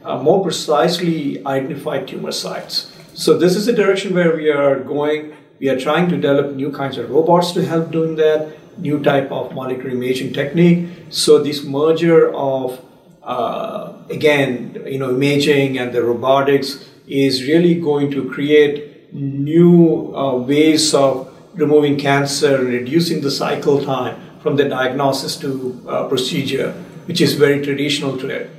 uh, 0.03 0.17
more 0.21 0.43
precisely 0.43 1.41
identify 1.45 2.03
tumor 2.03 2.33
sites. 2.33 2.91
So 3.13 3.37
this 3.37 3.55
is 3.55 3.67
the 3.67 3.71
direction 3.71 4.13
where 4.13 4.35
we 4.35 4.49
are 4.49 4.81
going. 4.81 5.33
We 5.57 5.69
are 5.69 5.79
trying 5.79 6.09
to 6.09 6.17
develop 6.17 6.55
new 6.55 6.73
kinds 6.73 6.97
of 6.97 7.09
robots 7.09 7.53
to 7.53 7.63
help 7.65 7.89
doing 7.89 8.17
that, 8.17 8.57
new 8.77 9.01
type 9.01 9.31
of 9.31 9.53
molecular 9.53 9.91
imaging 9.91 10.33
technique. 10.33 10.89
So 11.09 11.41
this 11.41 11.63
merger 11.63 12.35
of 12.35 12.83
uh, 13.23 13.93
again, 14.09 14.83
you 14.85 14.99
know, 14.99 15.11
imaging 15.11 15.77
and 15.77 15.93
the 15.93 16.03
robotics 16.03 16.83
is 17.07 17.43
really 17.43 17.75
going 17.75 18.11
to 18.11 18.29
create 18.29 19.13
new 19.13 20.13
uh, 20.13 20.35
ways 20.35 20.93
of 20.93 21.31
removing 21.53 21.97
cancer, 21.97 22.57
reducing 22.57 23.21
the 23.21 23.31
cycle 23.31 23.81
time 23.85 24.19
from 24.41 24.57
the 24.57 24.67
diagnosis 24.67 25.37
to 25.37 25.81
uh, 25.87 26.09
procedure 26.09 26.75
which 27.11 27.19
is 27.19 27.33
very 27.33 27.61
traditional 27.61 28.17
today. 28.17 28.49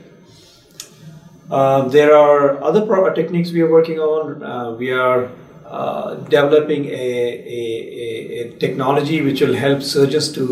Uh, 1.51 1.89
there 1.89 2.15
are 2.15 2.63
other 2.63 2.83
techniques 3.15 3.51
we 3.51 3.63
are 3.63 3.71
working 3.71 3.99
on. 3.99 4.43
Uh, 4.43 4.73
we 4.73 4.93
are 4.93 5.31
uh, 5.67 6.17
developing 6.35 6.85
a, 6.85 7.09
a, 7.59 7.63
a, 8.41 8.51
technology 8.59 9.23
which 9.23 9.41
will 9.41 9.55
help 9.55 9.83
surgeons 9.83 10.31
to 10.33 10.45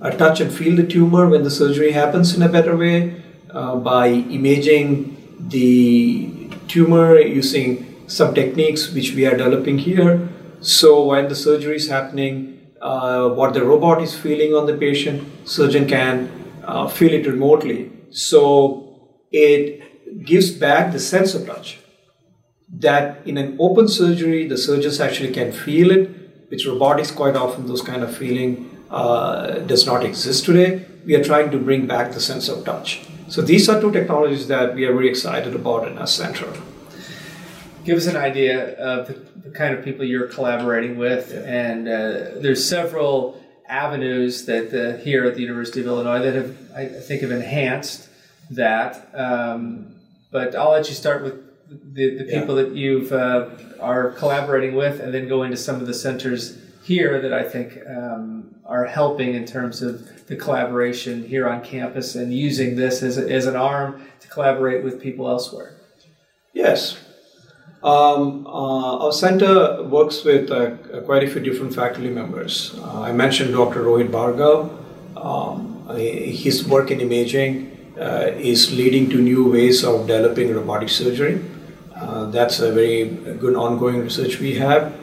uh, 0.00 0.10
touch 0.10 0.40
and 0.40 0.52
feel 0.52 0.76
the 0.76 0.86
tumor 0.86 1.28
when 1.28 1.42
the 1.42 1.50
surgery 1.50 1.90
happens 1.90 2.36
in 2.36 2.42
a 2.44 2.48
better 2.48 2.76
way 2.76 3.20
uh, 3.50 3.74
by 3.74 4.06
imaging 4.38 5.16
the 5.48 6.48
tumor 6.68 7.18
using 7.18 7.70
some 8.06 8.32
techniques 8.32 8.92
which 8.92 9.12
we 9.14 9.26
are 9.26 9.36
developing 9.36 9.76
here. 9.76 10.28
So 10.60 11.04
when 11.04 11.28
the 11.28 11.34
surgery 11.34 11.76
is 11.76 11.88
happening, 11.88 12.60
uh, 12.80 13.28
what 13.30 13.54
the 13.54 13.64
robot 13.64 14.02
is 14.02 14.16
feeling 14.16 14.54
on 14.54 14.66
the 14.66 14.76
patient, 14.76 15.48
surgeon 15.48 15.88
can 15.88 16.39
uh, 16.64 16.88
feel 16.88 17.12
it 17.12 17.26
remotely. 17.26 17.90
So 18.10 19.12
it 19.30 20.24
gives 20.24 20.50
back 20.50 20.92
the 20.92 21.00
sense 21.00 21.34
of 21.34 21.46
touch. 21.46 21.78
That 22.72 23.26
in 23.26 23.36
an 23.36 23.56
open 23.58 23.88
surgery, 23.88 24.46
the 24.46 24.56
surgeons 24.56 25.00
actually 25.00 25.32
can 25.32 25.52
feel 25.52 25.90
it. 25.90 26.10
With 26.50 26.64
robotics, 26.66 27.10
quite 27.10 27.36
often 27.36 27.66
those 27.66 27.82
kind 27.82 28.02
of 28.02 28.16
feeling 28.16 28.70
uh, 28.90 29.58
does 29.60 29.86
not 29.86 30.04
exist 30.04 30.44
today. 30.44 30.84
We 31.04 31.14
are 31.14 31.24
trying 31.24 31.50
to 31.52 31.58
bring 31.58 31.86
back 31.86 32.12
the 32.12 32.20
sense 32.20 32.48
of 32.48 32.64
touch. 32.64 33.02
So 33.28 33.42
these 33.42 33.68
are 33.68 33.80
two 33.80 33.92
technologies 33.92 34.48
that 34.48 34.74
we 34.74 34.84
are 34.84 34.92
very 34.92 35.08
excited 35.08 35.54
about 35.54 35.86
in 35.86 35.98
our 35.98 36.06
center. 36.06 36.52
Give 37.84 37.96
us 37.96 38.06
an 38.08 38.16
idea 38.16 38.76
of 38.76 39.06
the, 39.06 39.50
kind 39.52 39.74
of 39.74 39.84
people 39.84 40.04
you're 40.04 40.28
collaborating 40.28 40.96
with, 40.96 41.32
yeah. 41.32 41.40
and 41.40 41.88
uh, 41.88 42.40
there's 42.40 42.68
several 42.68 43.40
avenues 43.70 44.46
that 44.46 44.70
the, 44.70 44.98
here 44.98 45.24
at 45.24 45.34
the 45.34 45.42
University 45.42 45.80
of 45.80 45.86
Illinois 45.86 46.20
that 46.20 46.34
have, 46.34 46.56
I 46.74 46.86
think, 46.86 47.22
have 47.22 47.30
enhanced 47.30 48.08
that. 48.50 49.08
Um, 49.14 49.94
but 50.30 50.54
I'll 50.54 50.72
let 50.72 50.88
you 50.88 50.94
start 50.94 51.22
with 51.22 51.34
the, 51.94 52.18
the 52.18 52.24
people 52.24 52.56
yeah. 52.56 52.64
that 52.64 52.74
you've 52.74 53.12
uh, 53.12 53.48
are 53.80 54.10
collaborating 54.12 54.74
with, 54.74 55.00
and 55.00 55.14
then 55.14 55.28
go 55.28 55.44
into 55.44 55.56
some 55.56 55.76
of 55.76 55.86
the 55.86 55.94
centers 55.94 56.58
here 56.82 57.20
that 57.20 57.32
I 57.32 57.44
think 57.44 57.78
um, 57.86 58.56
are 58.64 58.86
helping 58.86 59.34
in 59.34 59.46
terms 59.46 59.82
of 59.82 60.26
the 60.26 60.36
collaboration 60.36 61.24
here 61.24 61.48
on 61.48 61.62
campus 61.62 62.14
and 62.14 62.32
using 62.32 62.76
this 62.76 63.02
as, 63.02 63.18
a, 63.18 63.30
as 63.30 63.46
an 63.46 63.56
arm 63.56 64.04
to 64.20 64.28
collaborate 64.28 64.82
with 64.84 65.00
people 65.00 65.28
elsewhere. 65.28 65.76
Yes, 66.52 66.98
um, 67.82 68.46
uh, 68.46 69.04
our 69.06 69.12
center 69.12 69.82
works 69.84 70.22
with 70.22 70.50
uh, 70.50 70.76
quite 71.06 71.22
a 71.24 71.30
few 71.30 71.40
different 71.40 71.74
faculty 71.74 72.10
members. 72.10 72.74
Uh, 72.78 73.02
I 73.02 73.12
mentioned 73.12 73.52
Dr. 73.52 73.84
Rohit 73.84 74.08
Bhargava. 74.08 74.68
Um, 75.16 75.96
his 75.96 76.66
work 76.66 76.90
in 76.90 77.00
imaging 77.00 77.94
uh, 77.98 78.32
is 78.36 78.70
leading 78.70 79.08
to 79.10 79.16
new 79.16 79.50
ways 79.50 79.82
of 79.82 80.06
developing 80.06 80.54
robotic 80.54 80.90
surgery. 80.90 81.42
Uh, 81.96 82.26
that's 82.26 82.60
a 82.60 82.70
very 82.70 83.08
good 83.08 83.56
ongoing 83.56 84.00
research 84.00 84.40
we 84.40 84.54
have. 84.56 84.94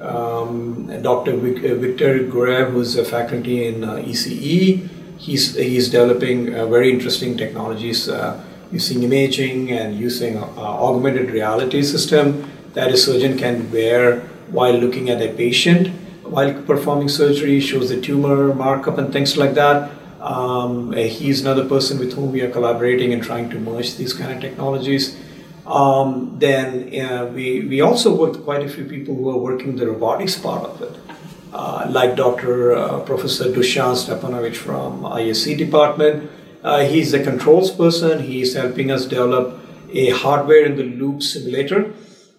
Um, 0.00 1.02
Dr. 1.02 1.36
Victor 1.36 2.18
Gruev, 2.18 2.72
who's 2.72 2.96
a 2.96 3.04
faculty 3.04 3.66
in 3.68 3.82
ECE, 3.82 4.88
he's, 5.18 5.54
he's 5.54 5.88
developing 5.88 6.46
very 6.50 6.90
interesting 6.90 7.36
technologies 7.36 8.08
using 8.72 9.02
imaging 9.02 9.70
and 9.72 9.98
using 9.98 10.36
uh, 10.36 10.46
augmented 10.58 11.30
reality 11.30 11.82
system 11.82 12.50
that 12.74 12.90
a 12.90 12.96
surgeon 12.96 13.38
can 13.38 13.70
wear 13.70 14.20
while 14.50 14.74
looking 14.74 15.10
at 15.10 15.22
a 15.22 15.32
patient 15.34 15.88
while 16.24 16.52
performing 16.62 17.08
surgery, 17.08 17.60
shows 17.60 17.90
the 17.90 18.00
tumor 18.00 18.54
markup 18.54 18.98
and 18.98 19.12
things 19.12 19.36
like 19.36 19.54
that. 19.54 19.90
Um, 20.20 20.92
he's 20.92 21.42
another 21.42 21.68
person 21.68 21.98
with 21.98 22.14
whom 22.14 22.32
we 22.32 22.40
are 22.40 22.50
collaborating 22.50 23.12
and 23.12 23.22
trying 23.22 23.50
to 23.50 23.58
merge 23.58 23.96
these 23.96 24.12
kind 24.12 24.32
of 24.32 24.40
technologies. 24.40 25.16
Um, 25.66 26.36
then 26.38 26.68
uh, 27.00 27.26
we, 27.26 27.66
we 27.66 27.80
also 27.80 28.14
work 28.14 28.32
with 28.32 28.44
quite 28.44 28.62
a 28.62 28.68
few 28.68 28.84
people 28.84 29.14
who 29.14 29.30
are 29.30 29.38
working 29.38 29.76
the 29.76 29.86
robotics 29.86 30.36
part 30.36 30.64
of 30.64 30.82
it, 30.82 30.98
uh, 31.52 31.86
like 31.90 32.16
Dr. 32.16 32.74
Uh, 32.74 33.00
Professor 33.00 33.44
Dušan 33.44 33.94
Stipanović 33.94 34.56
from 34.56 35.06
ISE 35.06 35.56
department, 35.56 36.30
uh, 36.64 36.80
he's 36.80 37.12
a 37.12 37.22
controls 37.22 37.70
person. 37.70 38.22
He's 38.22 38.54
helping 38.54 38.90
us 38.90 39.04
develop 39.04 39.60
a 39.92 40.10
hardware 40.10 40.64
in 40.64 40.76
the 40.76 40.84
loop 40.84 41.22
simulator 41.22 41.92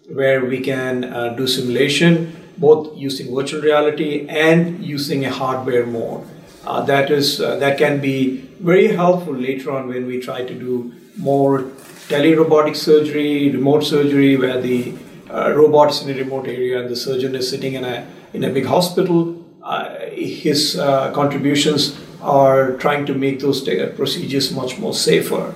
where 0.09 0.43
we 0.43 0.59
can 0.59 1.03
uh, 1.03 1.29
do 1.29 1.47
simulation 1.47 2.35
both 2.57 2.95
using 2.97 3.33
virtual 3.35 3.61
reality 3.61 4.27
and 4.27 4.83
using 4.83 5.25
a 5.25 5.29
hardware 5.29 5.85
mode. 5.85 6.25
Uh, 6.65 6.81
that 6.81 7.11
is 7.11 7.39
uh, 7.39 7.57
that 7.57 7.77
can 7.77 8.01
be 8.01 8.37
very 8.59 8.87
helpful 8.87 9.33
later 9.33 9.71
on 9.71 9.87
when 9.87 10.07
we 10.07 10.19
try 10.19 10.43
to 10.43 10.53
do 10.53 10.93
more 11.17 11.59
telerobotic 12.07 12.75
surgery, 12.75 13.51
remote 13.51 13.83
surgery, 13.83 14.37
where 14.37 14.59
the 14.59 14.93
uh, 15.29 15.51
robot 15.51 15.91
is 15.91 16.01
in 16.01 16.15
a 16.15 16.19
remote 16.19 16.47
area 16.47 16.79
and 16.79 16.89
the 16.89 16.95
surgeon 16.95 17.35
is 17.35 17.49
sitting 17.49 17.73
in 17.73 17.83
a 17.83 18.07
in 18.33 18.43
a 18.43 18.49
big 18.49 18.65
hospital. 18.65 19.41
Uh, 19.61 19.99
his 20.11 20.75
contributions 21.13 21.99
are 22.25 22.73
trying 22.77 23.05
to 23.05 23.13
make 23.13 23.39
those 23.39 23.61
procedures 23.95 24.51
much 24.51 24.79
more 24.79 24.93
safer. 24.93 25.53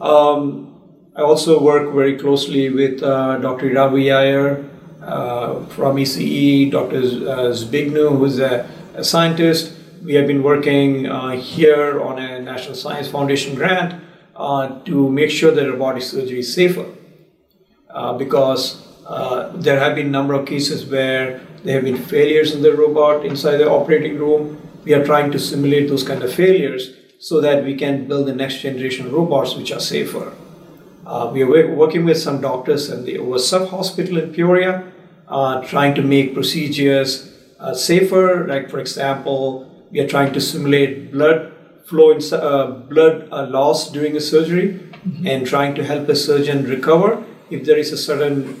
Um, 0.00 0.70
I 1.16 1.22
also 1.22 1.60
work 1.60 1.92
very 1.92 2.16
closely 2.18 2.70
with 2.70 3.02
uh, 3.02 3.38
Dr. 3.38 3.72
Ravi 3.74 4.12
Iyer 4.12 4.64
uh, 5.02 5.64
from 5.66 5.96
ECE, 5.96 6.70
Dr. 6.70 6.98
Uh, 6.98 7.52
Zbigniew, 7.52 8.16
who's 8.18 8.38
a, 8.38 8.68
a, 8.94 9.02
scientist. 9.02 9.74
We 10.04 10.14
have 10.14 10.26
been 10.26 10.42
working 10.42 11.06
uh, 11.06 11.30
here 11.30 12.00
on 12.00 12.18
a 12.18 12.40
National 12.40 12.74
Science 12.74 13.08
Foundation 13.08 13.54
grant 13.54 14.00
uh, 14.36 14.78
to 14.84 15.10
make 15.10 15.30
sure 15.30 15.50
that 15.50 15.68
robotic 15.68 16.02
surgery 16.02 16.40
is 16.40 16.54
safer. 16.54 16.86
Uh, 17.88 18.12
because 18.16 18.86
there 19.56 19.80
have 19.80 19.96
been 19.96 20.06
a 20.06 20.10
number 20.10 20.34
of 20.34 20.46
cases 20.46 20.86
where 20.86 21.40
there 21.64 21.74
have 21.74 21.84
been 21.84 21.96
failures 21.96 22.54
in 22.54 22.62
the 22.62 22.72
robot 22.72 23.26
inside 23.26 23.56
the 23.56 23.68
operating 23.68 24.16
room. 24.16 24.69
We 24.84 24.94
are 24.94 25.04
trying 25.04 25.30
to 25.32 25.38
simulate 25.38 25.88
those 25.88 26.02
kind 26.02 26.22
of 26.22 26.32
failures 26.32 26.92
so 27.18 27.40
that 27.40 27.64
we 27.64 27.74
can 27.74 28.08
build 28.08 28.26
the 28.26 28.34
next 28.34 28.60
generation 28.60 29.12
robots 29.12 29.54
which 29.54 29.72
are 29.72 29.80
safer. 29.80 30.32
Uh, 31.06 31.30
we 31.32 31.42
are 31.42 31.74
working 31.74 32.04
with 32.04 32.18
some 32.18 32.40
doctors 32.40 32.90
at 32.90 33.04
the 33.04 33.16
OSF 33.16 33.68
hospital 33.68 34.18
in 34.18 34.32
Peoria, 34.32 34.90
uh, 35.28 35.60
trying 35.62 35.94
to 35.94 36.02
make 36.02 36.34
procedures 36.34 37.32
uh, 37.58 37.74
safer. 37.74 38.46
Like, 38.46 38.70
for 38.70 38.78
example, 38.78 39.86
we 39.90 40.00
are 40.00 40.08
trying 40.08 40.32
to 40.32 40.40
simulate 40.40 41.12
blood 41.12 41.52
flow, 41.86 42.12
in, 42.12 42.20
uh, 42.32 42.66
blood 42.88 43.28
uh, 43.32 43.46
loss 43.48 43.90
during 43.90 44.16
a 44.16 44.20
surgery, 44.20 44.68
mm-hmm. 44.68 45.26
and 45.26 45.46
trying 45.46 45.74
to 45.74 45.84
help 45.84 46.08
a 46.08 46.16
surgeon 46.16 46.64
recover 46.64 47.24
if 47.50 47.64
there 47.64 47.76
is 47.76 47.92
a 47.92 47.98
sudden, 47.98 48.60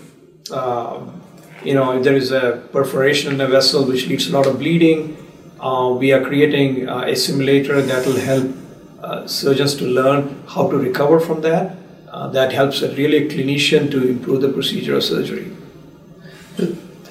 um, 0.52 1.22
you 1.64 1.74
know, 1.74 1.96
if 1.96 2.02
there 2.04 2.16
is 2.16 2.32
a 2.32 2.62
perforation 2.72 3.32
in 3.32 3.38
the 3.38 3.46
vessel 3.46 3.84
which 3.86 4.06
leads 4.08 4.26
to 4.26 4.32
a 4.32 4.34
lot 4.34 4.46
of 4.46 4.58
bleeding. 4.58 5.16
Uh, 5.60 5.94
we 5.98 6.12
are 6.12 6.24
creating 6.24 6.88
a 6.88 7.14
simulator 7.14 7.82
that 7.82 8.06
will 8.06 8.18
help 8.18 9.28
surgeons 9.28 9.74
to 9.74 9.84
learn 9.84 10.42
how 10.48 10.70
to 10.70 10.76
recover 10.76 11.20
from 11.20 11.40
that 11.42 11.76
uh, 12.10 12.28
that 12.28 12.52
helps 12.52 12.82
a 12.82 12.94
really 12.94 13.28
clinician 13.28 13.90
to 13.90 14.08
improve 14.08 14.40
the 14.40 14.52
procedure 14.52 14.96
of 14.96 15.04
surgery. 15.04 15.50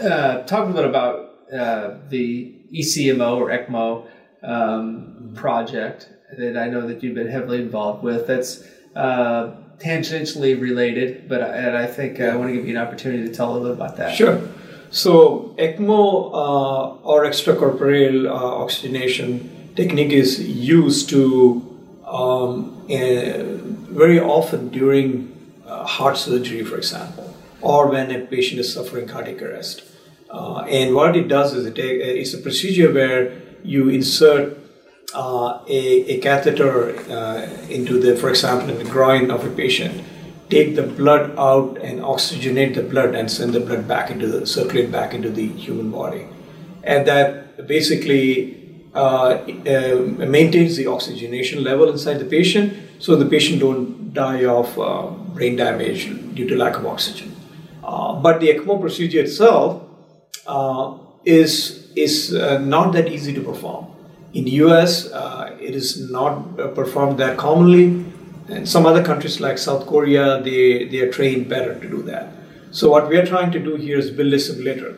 Uh, 0.02 0.44
talk 0.44 0.66
a 0.66 0.72
little 0.72 0.74
bit 0.74 0.86
about 0.86 1.34
uh, 1.54 1.98
the 2.10 2.54
ECMO 2.74 3.38
or 3.38 3.50
ECMO 3.50 4.08
um, 4.44 5.32
project 5.36 6.10
that 6.38 6.58
I 6.58 6.68
know 6.70 6.88
that 6.88 7.02
you've 7.02 7.16
been 7.16 7.28
heavily 7.28 7.62
involved 7.62 8.04
with. 8.04 8.28
That's 8.28 8.64
uh, 8.96 9.56
tangentially 9.78 10.60
related, 10.60 11.28
but 11.28 11.42
and 11.42 11.78
I 11.78 11.88
think 11.88 12.20
I 12.20 12.36
want 12.36 12.50
to 12.50 12.56
give 12.56 12.68
you 12.68 12.78
an 12.78 12.82
opportunity 12.82 13.26
to 13.28 13.34
tell 13.34 13.52
a 13.52 13.54
little 13.54 13.76
bit 13.76 13.76
about 13.76 13.98
that. 13.98 14.16
Sure. 14.16 14.42
So 14.92 15.56
ECMO 15.58 16.32
uh, 16.34 16.90
or 17.04 17.26
extracorporeal 17.26 18.28
uh, 18.28 18.34
oxygenation 18.34 19.72
technique 19.76 20.12
is 20.12 20.40
used 20.40 21.10
to 21.10 21.66
um, 22.06 22.76
very 22.88 24.20
often 24.20 24.70
during 24.70 25.36
uh, 25.68 25.86
heart 25.86 26.18
surgery, 26.18 26.64
for 26.64 26.78
example, 26.78 27.36
or 27.62 27.88
when 27.88 28.12
a 28.12 28.20
patient 28.26 28.60
is 28.60 28.74
suffering 28.74 29.08
cardiac 29.08 29.42
arrest. 29.42 29.84
Uh, 30.30 30.60
and 30.70 30.96
what 30.96 31.16
it 31.16 31.28
does 31.28 31.54
is 31.54 31.66
it, 31.66 31.78
it's 31.78 32.34
a 32.34 32.38
procedure 32.38 32.92
where 32.92 33.32
you 33.64 33.90
insert 33.90 34.58
uh, 35.14 35.60
a, 35.68 36.16
a, 36.16 36.20
catheter 36.20 36.96
uh, 37.12 37.48
into 37.70 38.00
the, 38.00 38.16
for 38.16 38.30
example, 38.30 38.70
in 38.70 38.78
the 38.78 38.90
groin 38.90 39.32
of 39.32 39.44
a 39.44 39.50
patient, 39.50 40.04
take 40.50 40.76
the 40.76 40.84
blood 40.84 41.38
out 41.38 41.78
and 41.78 42.02
oxygenate 42.02 42.76
the 42.76 42.84
blood 42.84 43.16
and 43.16 43.32
send 43.32 43.54
the 43.54 43.60
blood 43.60 43.88
back 43.88 44.10
into 44.10 44.28
the 44.28 44.46
circulate 44.46 44.92
back 44.92 45.14
into 45.14 45.30
the 45.30 45.48
human 45.48 45.92
body, 45.92 46.26
and 46.84 47.08
that 47.08 47.68
basically 47.68 48.60
uh, 48.94 49.38
uh, 49.68 49.96
maintains 50.18 50.76
the 50.76 50.88
oxygenation 50.88 51.64
level 51.64 51.90
inside 51.90 52.16
the 52.16 52.26
patient 52.26 52.74
so 52.98 53.16
the 53.16 53.26
patient 53.26 53.60
don't 53.60 54.14
die 54.14 54.46
of 54.46 54.80
uh, 54.80 55.06
brain 55.36 55.56
damage 55.56 56.10
due 56.34 56.48
to 56.48 56.56
lack 56.58 56.76
of 56.76 56.88
oxygen. 56.88 57.36
Uh, 57.84 58.16
but 58.16 58.40
the 58.40 58.48
ECMO 58.48 58.82
procedure 58.82 59.20
itself 59.20 59.84
uh, 60.48 60.98
is, 61.24 61.92
is 61.96 62.34
uh, 62.34 62.58
not 62.58 62.92
that 62.94 63.10
easy 63.10 63.32
to 63.32 63.42
perform. 63.42 63.86
In 64.34 64.48
US, 64.48 65.06
it 65.60 65.76
is 65.76 66.10
not 66.10 66.58
performed 66.74 67.20
that 67.20 67.38
commonly. 67.38 68.06
And 68.50 68.68
some 68.68 68.86
other 68.86 69.04
countries 69.04 69.40
like 69.40 69.58
South 69.58 69.86
Korea, 69.86 70.42
they, 70.42 70.86
they 70.86 71.00
are 71.00 71.12
trained 71.12 71.50
better 71.50 71.80
to 71.80 71.90
do 71.90 72.02
that. 72.04 72.34
So 72.72 72.90
what 72.90 73.10
we 73.10 73.18
are 73.18 73.26
trying 73.26 73.52
to 73.52 73.60
do 73.60 73.76
here 73.76 73.98
is 73.98 74.12
build 74.12 74.34
a 74.34 74.40
simulator, 74.40 74.98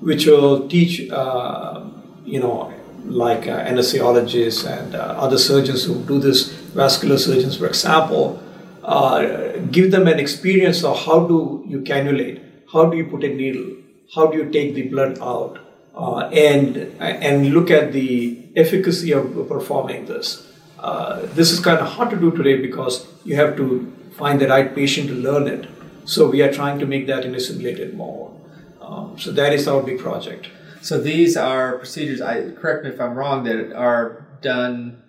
which 0.00 0.26
will 0.26 0.68
teach, 0.68 1.00
you 1.00 2.40
know, 2.40 2.72
like 3.04 3.46
uh, 3.46 3.64
anesthesiologists 3.64 4.66
and 4.68 4.94
uh, 4.94 4.98
other 4.98 5.38
surgeons 5.38 5.84
who 5.84 6.02
do 6.04 6.18
this, 6.18 6.48
vascular 6.74 7.18
surgeons, 7.18 7.56
for 7.56 7.66
example, 7.66 8.42
uh, 8.84 9.52
give 9.70 9.90
them 9.90 10.08
an 10.08 10.18
experience 10.18 10.84
of 10.84 10.98
how 11.04 11.26
do 11.26 11.64
you 11.66 11.80
cannulate, 11.80 12.42
how 12.72 12.86
do 12.86 12.96
you 12.96 13.04
put 13.04 13.24
a 13.24 13.28
needle, 13.28 13.76
how 14.14 14.26
do 14.26 14.38
you 14.38 14.50
take 14.50 14.74
the 14.74 14.88
blood 14.88 15.18
out, 15.20 15.58
uh, 15.94 16.28
and 16.28 16.76
and 17.00 17.52
look 17.52 17.70
at 17.70 17.92
the 17.92 18.38
efficacy 18.56 19.12
of 19.12 19.48
performing 19.48 20.06
this. 20.06 20.47
Uh, 20.78 21.26
this 21.34 21.50
is 21.50 21.60
kind 21.60 21.78
of 21.78 21.88
hard 21.88 22.10
to 22.10 22.16
do 22.16 22.30
today 22.30 22.60
because 22.60 23.06
you 23.24 23.34
have 23.36 23.56
to 23.56 23.92
find 24.16 24.40
the 24.40 24.48
right 24.48 24.74
patient 24.74 25.08
to 25.08 25.14
learn 25.14 25.46
it. 25.48 25.68
So 26.04 26.30
we 26.30 26.42
are 26.42 26.52
trying 26.52 26.78
to 26.78 26.86
make 26.86 27.06
that 27.06 27.24
in 27.24 27.34
a 27.34 27.40
simulated 27.40 27.96
mode. 27.96 28.32
Um, 28.80 29.18
so 29.18 29.30
that 29.32 29.52
is 29.52 29.68
our 29.68 29.82
big 29.82 29.98
project. 29.98 30.48
So 30.80 31.00
these 31.00 31.36
are 31.36 31.78
procedures. 31.78 32.20
I 32.20 32.50
correct 32.52 32.84
me 32.84 32.90
if 32.90 33.00
I'm 33.00 33.14
wrong. 33.14 33.44
That 33.44 33.72
are 33.74 34.26
done. 34.40 35.02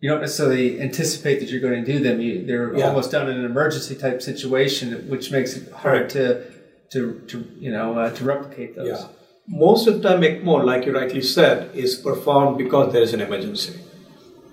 You 0.00 0.10
don't 0.10 0.20
necessarily 0.20 0.80
anticipate 0.80 1.40
that 1.40 1.48
you're 1.50 1.60
going 1.60 1.84
to 1.84 1.92
do 1.92 1.98
them. 1.98 2.20
You, 2.20 2.46
they're 2.46 2.76
yeah. 2.76 2.86
almost 2.86 3.10
done 3.10 3.28
in 3.28 3.38
an 3.38 3.44
emergency 3.44 3.96
type 3.96 4.22
situation, 4.22 5.08
which 5.08 5.32
makes 5.32 5.56
it 5.56 5.72
hard 5.72 6.10
to, 6.10 6.44
to, 6.92 7.20
to 7.28 7.50
you 7.58 7.72
know 7.72 7.98
uh, 7.98 8.10
to 8.10 8.24
replicate 8.24 8.76
those. 8.76 9.00
Yeah. 9.00 9.08
Most 9.48 9.86
of 9.86 10.00
the 10.00 10.08
time, 10.08 10.22
ECMO, 10.22 10.64
like 10.64 10.86
you 10.86 10.92
rightly 10.92 11.22
said, 11.22 11.74
is 11.74 11.94
performed 11.96 12.58
because 12.58 12.92
there 12.92 13.02
is 13.02 13.14
an 13.14 13.20
emergency, 13.20 13.78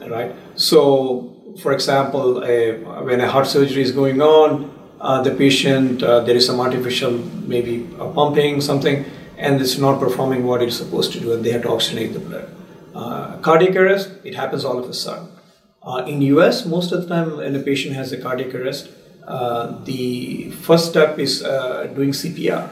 right? 0.10 0.34
So, 0.56 1.34
for 1.62 1.74
example, 1.74 2.44
a, 2.44 2.74
when 3.04 3.22
a 3.22 3.30
heart 3.30 3.48
surgery 3.48 3.82
is 3.82 3.92
going 3.92 4.22
on, 4.22 4.72
uh, 5.02 5.22
the 5.22 5.32
patient 5.32 6.02
uh, 6.02 6.22
there 6.22 6.36
is 6.36 6.46
some 6.46 6.60
artificial 6.60 7.12
maybe 7.46 7.88
pumping 8.16 8.62
something 8.62 9.06
and 9.38 9.60
it's 9.60 9.78
not 9.78 10.00
performing 10.00 10.46
what 10.46 10.62
it's 10.62 10.78
supposed 10.78 11.12
to 11.14 11.20
do, 11.20 11.34
and 11.34 11.44
they 11.44 11.52
have 11.52 11.64
to 11.64 11.68
oxygenate 11.68 12.14
the 12.14 12.20
blood. 12.20 12.50
Uh, 12.96 13.38
cardiac 13.40 13.76
arrest, 13.76 14.12
it 14.24 14.36
happens 14.36 14.64
all 14.64 14.78
of 14.78 14.90
a 14.90 14.94
sudden. 14.94 15.28
Uh, 15.82 16.06
in 16.08 16.22
US, 16.22 16.66
most 16.66 16.92
of 16.92 17.02
the 17.02 17.08
time 17.08 17.38
when 17.38 17.56
a 17.56 17.60
patient 17.60 17.96
has 17.96 18.12
a 18.14 18.22
cardiac 18.22 18.54
arrest, 18.56 18.90
uh, 19.28 19.84
the 19.84 20.52
first 20.52 20.90
step 20.90 21.20
is 21.20 21.44
uh, 21.44 21.88
doing 21.96 22.12
CPR. 22.12 22.70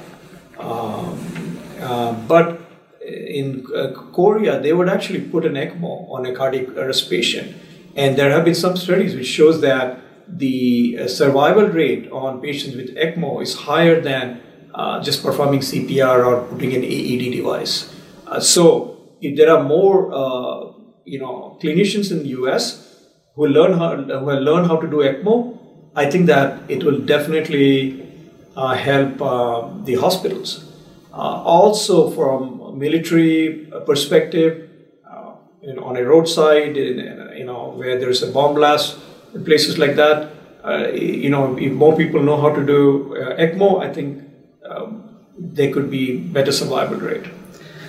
Um, 0.59 1.57
uh, 1.81 2.13
but 2.13 2.61
in 3.05 3.65
uh, 3.75 3.91
Korea, 4.13 4.59
they 4.59 4.73
would 4.73 4.89
actually 4.89 5.21
put 5.21 5.45
an 5.45 5.53
ECMO 5.53 6.09
on 6.11 6.25
a 6.25 6.35
cardiac 6.35 6.69
arrest 6.77 7.09
patient, 7.09 7.55
and 7.95 8.17
there 8.17 8.31
have 8.31 8.45
been 8.45 8.55
some 8.55 8.77
studies 8.77 9.15
which 9.15 9.27
shows 9.27 9.61
that 9.61 9.99
the 10.27 11.07
survival 11.07 11.67
rate 11.67 12.09
on 12.11 12.41
patients 12.41 12.75
with 12.75 12.95
ECMO 12.95 13.41
is 13.41 13.53
higher 13.55 13.99
than 13.99 14.39
uh, 14.73 15.03
just 15.03 15.21
performing 15.21 15.59
CPR 15.59 16.25
or 16.25 16.47
putting 16.47 16.73
an 16.73 16.83
AED 16.83 17.33
device. 17.33 17.93
Uh, 18.25 18.39
so 18.39 19.15
if 19.21 19.35
there 19.35 19.51
are 19.53 19.63
more, 19.63 20.13
uh, 20.13 20.71
you 21.03 21.19
know, 21.19 21.57
clinicians 21.61 22.11
in 22.11 22.19
the 22.19 22.29
US 22.41 23.05
who 23.35 23.47
learn 23.47 23.73
how 23.73 23.97
who 23.97 24.31
learn 24.31 24.65
how 24.65 24.77
to 24.77 24.87
do 24.87 24.97
ECMO, 24.97 25.57
I 25.95 26.09
think 26.09 26.27
that 26.27 26.59
it 26.69 26.83
will 26.83 26.99
definitely 26.99 28.07
uh, 28.55 28.73
help 28.73 29.21
uh, 29.21 29.69
the 29.83 29.95
hospitals. 29.95 30.67
also, 31.11 32.09
from 32.11 32.60
military 32.73 33.67
perspective, 33.85 34.69
you 35.61 35.73
know, 35.73 35.83
on 35.83 35.95
a 35.95 36.03
roadside, 36.03 36.75
you 36.75 37.45
know, 37.45 37.69
where 37.69 37.99
there's 37.99 38.23
a 38.23 38.31
bomb 38.31 38.55
blast, 38.55 38.97
places 39.45 39.77
like 39.77 39.95
that, 39.95 40.31
you 40.93 41.29
know, 41.29 41.57
if 41.57 41.71
more 41.71 41.95
people 41.95 42.21
know 42.21 42.39
how 42.39 42.53
to 42.53 42.65
do 42.65 43.15
ECMO, 43.37 43.83
I 43.83 43.93
think 43.93 44.23
um, 44.67 45.17
there 45.37 45.71
could 45.73 45.89
be 45.89 46.17
better 46.17 46.51
survival 46.51 46.97
rate. 46.97 47.25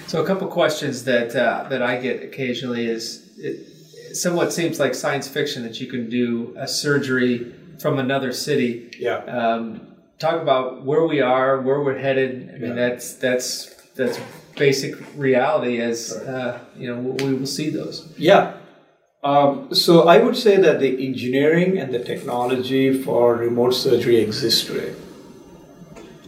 So 0.06 0.22
a 0.22 0.26
couple 0.26 0.46
questions 0.48 1.04
that 1.04 1.34
uh, 1.34 1.68
that 1.70 1.80
I 1.82 1.96
get 1.96 2.22
occasionally 2.22 2.86
is 2.86 3.30
it 3.38 4.16
somewhat 4.16 4.52
seems 4.52 4.78
like 4.78 4.94
science 4.94 5.26
fiction 5.26 5.62
that 5.62 5.80
you 5.80 5.86
can 5.86 6.10
do 6.10 6.54
a 6.58 6.68
surgery 6.68 7.52
from 7.78 7.98
another 7.98 8.32
city. 8.32 8.90
Yeah. 8.98 9.16
Um, 9.24 9.94
talk 10.18 10.40
about 10.40 10.82
where 10.84 11.04
we 11.06 11.20
are, 11.20 11.60
where 11.60 11.80
we're 11.80 11.98
headed. 11.98 12.50
I 12.54 12.58
mean, 12.58 12.70
yeah. 12.70 12.74
that's 12.74 13.14
that's 13.14 13.74
that's 13.94 14.18
basic 14.56 14.94
reality 15.16 15.80
as 15.80 16.12
uh, 16.12 16.58
you 16.76 16.94
know 16.94 17.00
we 17.24 17.34
will 17.34 17.46
see 17.46 17.70
those. 17.70 18.08
Yeah. 18.16 18.54
Um, 19.24 19.72
so 19.72 20.08
I 20.08 20.18
would 20.18 20.36
say 20.36 20.56
that 20.56 20.80
the 20.80 21.06
engineering 21.06 21.78
and 21.78 21.94
the 21.94 22.00
technology 22.00 23.02
for 23.02 23.36
remote 23.36 23.70
surgery 23.70 24.16
exists 24.16 24.64
today. 24.64 24.94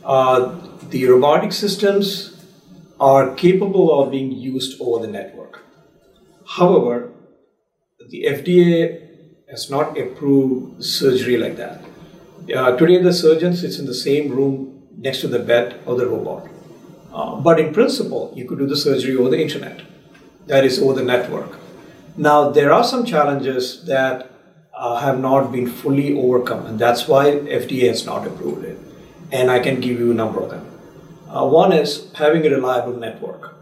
Uh, 0.04 0.60
the 0.90 1.06
robotic 1.06 1.52
systems 1.52 2.44
are 3.00 3.34
capable 3.34 4.00
of 4.00 4.12
being 4.12 4.30
used 4.30 4.80
over 4.80 5.04
the 5.04 5.10
network. 5.10 5.64
However, 6.46 7.10
the 8.08 8.24
FDA 8.24 9.00
has 9.50 9.70
not 9.70 9.98
approved 9.98 10.84
surgery 10.84 11.36
like 11.36 11.56
that. 11.56 11.82
Uh, 12.54 12.76
today, 12.76 13.02
the 13.02 13.12
surgeon 13.12 13.56
sits 13.56 13.78
in 13.78 13.86
the 13.86 13.94
same 13.94 14.30
room 14.30 14.86
next 14.96 15.20
to 15.22 15.28
the 15.28 15.38
bed 15.38 15.80
or 15.86 15.96
the 15.96 16.06
robot. 16.06 16.46
Uh, 17.14 17.36
but 17.36 17.60
in 17.60 17.72
principle, 17.72 18.32
you 18.34 18.44
could 18.44 18.58
do 18.58 18.66
the 18.66 18.76
surgery 18.76 19.16
over 19.16 19.30
the 19.30 19.40
internet, 19.40 19.82
that 20.46 20.64
is, 20.64 20.80
over 20.80 20.94
the 20.94 21.04
network. 21.04 21.58
Now, 22.16 22.50
there 22.50 22.72
are 22.72 22.82
some 22.82 23.04
challenges 23.04 23.84
that 23.84 24.32
uh, 24.76 24.96
have 24.96 25.20
not 25.20 25.52
been 25.52 25.68
fully 25.68 26.16
overcome, 26.18 26.66
and 26.66 26.76
that's 26.76 27.06
why 27.06 27.26
FDA 27.26 27.86
has 27.88 28.04
not 28.04 28.26
approved 28.26 28.64
it. 28.64 28.78
And 29.30 29.48
I 29.48 29.60
can 29.60 29.80
give 29.80 30.00
you 30.00 30.10
a 30.10 30.14
number 30.14 30.40
of 30.40 30.50
them. 30.50 30.66
Uh, 31.28 31.46
one 31.46 31.72
is 31.72 32.12
having 32.14 32.44
a 32.46 32.50
reliable 32.50 32.96
network. 32.96 33.54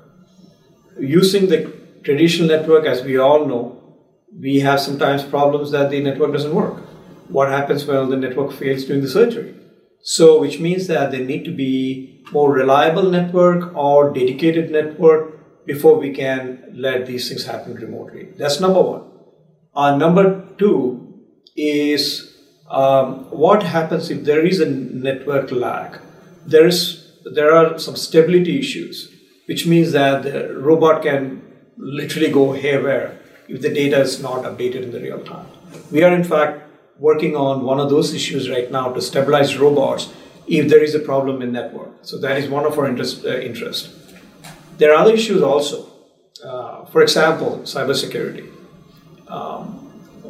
Using 0.98 1.48
the 1.48 1.70
traditional 2.04 2.48
network, 2.48 2.86
as 2.86 3.02
we 3.02 3.18
all 3.18 3.44
know, 3.44 3.78
we 4.40 4.60
have 4.60 4.80
sometimes 4.80 5.22
problems 5.22 5.70
that 5.72 5.90
the 5.90 6.02
network 6.02 6.32
doesn't 6.32 6.54
work. 6.54 6.78
What 7.28 7.50
happens 7.50 7.84
when 7.84 8.08
the 8.08 8.16
network 8.16 8.52
fails 8.52 8.86
during 8.86 9.02
the 9.02 9.08
surgery? 9.08 9.54
So, 10.02 10.40
which 10.40 10.58
means 10.58 10.88
that 10.88 11.12
there 11.12 11.24
need 11.24 11.44
to 11.44 11.52
be 11.52 12.24
more 12.32 12.52
reliable 12.52 13.10
network 13.10 13.74
or 13.76 14.12
dedicated 14.12 14.70
network 14.70 15.64
before 15.64 15.98
we 15.98 16.12
can 16.12 16.72
let 16.74 17.06
these 17.06 17.28
things 17.28 17.44
happen 17.44 17.74
remotely. 17.74 18.28
That's 18.36 18.60
number 18.60 18.80
one. 18.80 19.04
Uh, 19.74 19.96
number 19.96 20.44
two 20.58 21.22
is 21.56 22.36
um, 22.68 23.30
what 23.30 23.62
happens 23.62 24.10
if 24.10 24.24
there 24.24 24.44
is 24.44 24.60
a 24.60 24.66
network 24.66 25.52
lag. 25.52 26.00
There 26.46 26.66
is 26.66 26.98
there 27.24 27.54
are 27.54 27.78
some 27.78 27.94
stability 27.94 28.58
issues, 28.58 29.08
which 29.46 29.66
means 29.66 29.92
that 29.92 30.24
the 30.24 30.54
robot 30.54 31.02
can 31.02 31.42
literally 31.76 32.30
go 32.30 32.52
haywire 32.52 33.18
if 33.48 33.60
the 33.60 33.72
data 33.72 34.00
is 34.00 34.20
not 34.20 34.42
updated 34.42 34.82
in 34.82 34.90
the 34.90 35.00
real 35.00 35.20
time. 35.20 35.46
We 35.92 36.02
are 36.02 36.12
in 36.12 36.24
fact 36.24 36.62
working 37.02 37.34
on 37.34 37.64
one 37.64 37.80
of 37.80 37.90
those 37.90 38.14
issues 38.14 38.48
right 38.48 38.70
now 38.70 38.92
to 38.92 39.00
stabilize 39.00 39.58
robots 39.58 40.12
if 40.46 40.68
there 40.68 40.82
is 40.82 40.94
a 40.94 41.00
problem 41.00 41.42
in 41.42 41.50
network. 41.50 41.90
So 42.02 42.16
that 42.18 42.38
is 42.38 42.48
one 42.48 42.64
of 42.64 42.78
our 42.78 42.86
interest. 42.86 43.24
Uh, 43.24 43.50
interest. 43.50 43.90
There 44.78 44.92
are 44.92 44.98
other 45.02 45.14
issues 45.14 45.42
also. 45.42 45.78
Uh, 46.44 46.84
for 46.86 47.02
example, 47.02 47.50
cybersecurity. 47.64 48.46
Um, 49.28 49.64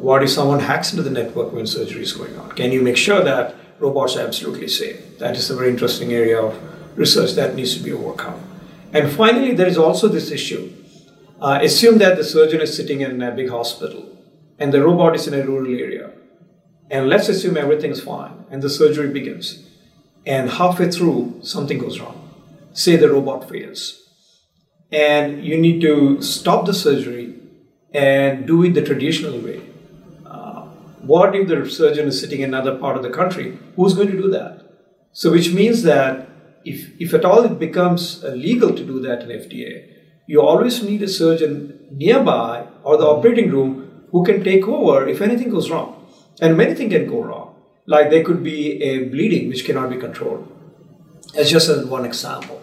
what 0.07 0.23
if 0.23 0.29
someone 0.29 0.59
hacks 0.59 0.91
into 0.91 1.03
the 1.03 1.15
network 1.21 1.53
when 1.53 1.65
surgery 1.67 2.01
is 2.01 2.13
going 2.13 2.37
on? 2.39 2.51
Can 2.51 2.71
you 2.71 2.81
make 2.81 2.97
sure 2.97 3.21
that 3.23 3.55
robots 3.79 4.17
are 4.17 4.25
absolutely 4.25 4.67
safe? 4.67 5.19
That 5.19 5.35
is 5.35 5.49
a 5.49 5.55
very 5.55 5.69
interesting 5.69 6.11
area 6.11 6.41
of 6.41 6.53
research 6.97 7.33
that 7.33 7.55
needs 7.55 7.77
to 7.77 7.83
be 7.83 7.91
overcome. 7.91 8.39
And 8.93 9.11
finally, 9.11 9.53
there 9.53 9.67
is 9.67 9.77
also 9.77 10.07
this 10.07 10.31
issue. 10.31 10.73
Uh, 11.39 11.59
assume 11.61 11.97
that 11.99 12.17
the 12.17 12.23
surgeon 12.23 12.61
is 12.61 12.75
sitting 12.75 13.01
in 13.01 13.21
a 13.21 13.31
big 13.31 13.49
hospital 13.49 14.03
and 14.59 14.71
the 14.71 14.81
robot 14.81 15.15
is 15.15 15.27
in 15.27 15.33
a 15.33 15.43
rural 15.45 15.67
area. 15.67 16.12
And 16.89 17.09
let's 17.09 17.29
assume 17.29 17.57
everything 17.57 17.91
is 17.91 18.01
fine 18.01 18.45
and 18.49 18.61
the 18.61 18.69
surgery 18.69 19.09
begins. 19.09 19.67
And 20.25 20.49
halfway 20.49 20.89
through, 20.91 21.39
something 21.43 21.77
goes 21.77 21.99
wrong. 21.99 22.19
Say 22.73 22.95
the 22.95 23.09
robot 23.09 23.49
fails. 23.49 23.99
And 24.91 25.43
you 25.43 25.57
need 25.57 25.81
to 25.81 26.21
stop 26.21 26.65
the 26.65 26.73
surgery 26.73 27.35
and 27.93 28.45
do 28.45 28.63
it 28.63 28.73
the 28.73 28.81
traditional 28.81 29.39
way. 29.39 29.61
Uh, 30.25 30.65
what 31.01 31.35
if 31.35 31.47
the 31.47 31.69
surgeon 31.69 32.07
is 32.07 32.19
sitting 32.19 32.41
in 32.41 32.49
another 32.53 32.77
part 32.77 32.95
of 32.95 33.03
the 33.03 33.09
country? 33.09 33.57
Who's 33.75 33.93
going 33.93 34.11
to 34.11 34.21
do 34.21 34.29
that? 34.31 34.63
So, 35.11 35.31
which 35.31 35.51
means 35.51 35.83
that 35.83 36.29
if, 36.65 36.89
if 36.99 37.13
at 37.13 37.25
all 37.25 37.43
it 37.43 37.59
becomes 37.59 38.23
legal 38.23 38.73
to 38.73 38.83
do 38.83 38.99
that 39.01 39.23
in 39.23 39.29
FDA, 39.29 39.89
you 40.27 40.41
always 40.41 40.81
need 40.81 41.01
a 41.01 41.07
surgeon 41.07 41.87
nearby 41.91 42.67
or 42.83 42.97
the 42.97 43.05
operating 43.05 43.51
room 43.51 44.05
who 44.11 44.23
can 44.23 44.43
take 44.43 44.67
over 44.67 45.07
if 45.07 45.21
anything 45.21 45.49
goes 45.49 45.69
wrong. 45.69 46.02
And 46.41 46.57
many 46.57 46.73
things 46.73 46.93
can 46.93 47.07
go 47.07 47.23
wrong. 47.23 47.55
Like 47.85 48.09
there 48.09 48.23
could 48.23 48.43
be 48.43 48.81
a 48.81 49.05
bleeding 49.05 49.49
which 49.49 49.65
cannot 49.65 49.89
be 49.89 49.97
controlled. 49.97 50.49
As 51.35 51.49
just 51.49 51.69
as 51.69 51.85
one 51.85 52.05
example. 52.05 52.61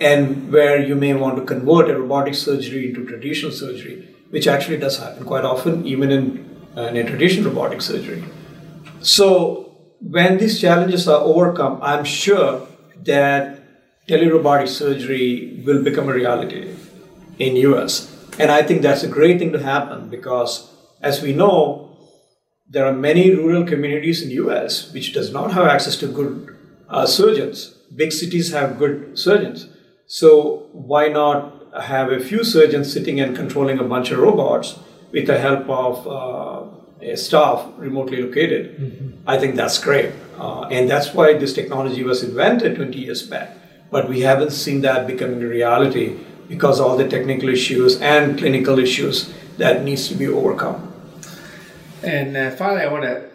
And 0.00 0.52
where 0.52 0.80
you 0.80 0.94
may 0.94 1.14
want 1.14 1.36
to 1.36 1.44
convert 1.44 1.90
a 1.90 1.98
robotic 1.98 2.34
surgery 2.34 2.88
into 2.88 3.04
traditional 3.04 3.52
surgery, 3.52 4.08
which 4.30 4.46
actually 4.46 4.78
does 4.78 4.98
happen 4.98 5.24
quite 5.24 5.44
often, 5.44 5.84
even 5.86 6.10
in, 6.10 6.56
uh, 6.76 6.82
in 6.82 6.96
a 6.96 7.04
traditional 7.04 7.50
robotic 7.50 7.82
surgery. 7.82 8.22
So 9.00 9.76
when 10.00 10.38
these 10.38 10.60
challenges 10.60 11.08
are 11.08 11.20
overcome, 11.20 11.80
I'm 11.82 12.04
sure 12.04 12.66
that 13.04 13.60
telerobotic 14.08 14.68
surgery 14.68 15.62
will 15.66 15.82
become 15.82 16.08
a 16.08 16.12
reality 16.12 16.74
in 17.38 17.56
US. 17.56 18.14
And 18.38 18.50
I 18.50 18.62
think 18.62 18.82
that's 18.82 19.02
a 19.02 19.08
great 19.08 19.38
thing 19.38 19.52
to 19.52 19.62
happen 19.62 20.08
because 20.08 20.70
as 21.02 21.22
we 21.22 21.32
know, 21.32 21.87
there 22.68 22.84
are 22.84 22.92
many 22.92 23.34
rural 23.34 23.64
communities 23.64 24.22
in 24.22 24.30
US 24.30 24.92
which 24.92 25.12
does 25.12 25.32
not 25.32 25.52
have 25.52 25.66
access 25.66 25.96
to 25.96 26.06
good 26.06 26.56
uh, 26.88 27.06
surgeons. 27.06 27.74
Big 27.94 28.12
cities 28.12 28.52
have 28.52 28.78
good 28.78 29.18
surgeons. 29.18 29.68
So 30.06 30.68
why 30.72 31.08
not 31.08 31.54
have 31.82 32.12
a 32.12 32.20
few 32.20 32.44
surgeons 32.44 32.92
sitting 32.92 33.20
and 33.20 33.34
controlling 33.34 33.78
a 33.78 33.84
bunch 33.84 34.10
of 34.10 34.18
robots 34.18 34.78
with 35.12 35.26
the 35.26 35.38
help 35.38 35.68
of 35.68 36.06
uh, 36.06 36.64
a 37.00 37.16
staff 37.16 37.66
remotely 37.76 38.22
located? 38.22 38.78
Mm-hmm. 38.78 39.28
I 39.28 39.38
think 39.38 39.56
that's 39.56 39.78
great. 39.78 40.12
Uh, 40.38 40.62
and 40.70 40.90
that's 40.90 41.14
why 41.14 41.34
this 41.34 41.52
technology 41.54 42.02
was 42.02 42.22
invented 42.22 42.76
20 42.76 42.98
years 42.98 43.22
back. 43.22 43.56
But 43.90 44.08
we 44.08 44.20
haven't 44.20 44.50
seen 44.50 44.82
that 44.82 45.06
becoming 45.06 45.42
a 45.42 45.46
reality 45.46 46.18
because 46.48 46.80
all 46.80 46.96
the 46.96 47.08
technical 47.08 47.48
issues 47.48 48.00
and 48.00 48.38
clinical 48.38 48.78
issues 48.78 49.32
that 49.56 49.84
needs 49.84 50.08
to 50.08 50.14
be 50.14 50.26
overcome. 50.26 50.87
And 52.02 52.36
uh, 52.36 52.50
finally, 52.52 52.82
I 52.82 52.92
want 52.92 53.04
to 53.04 53.28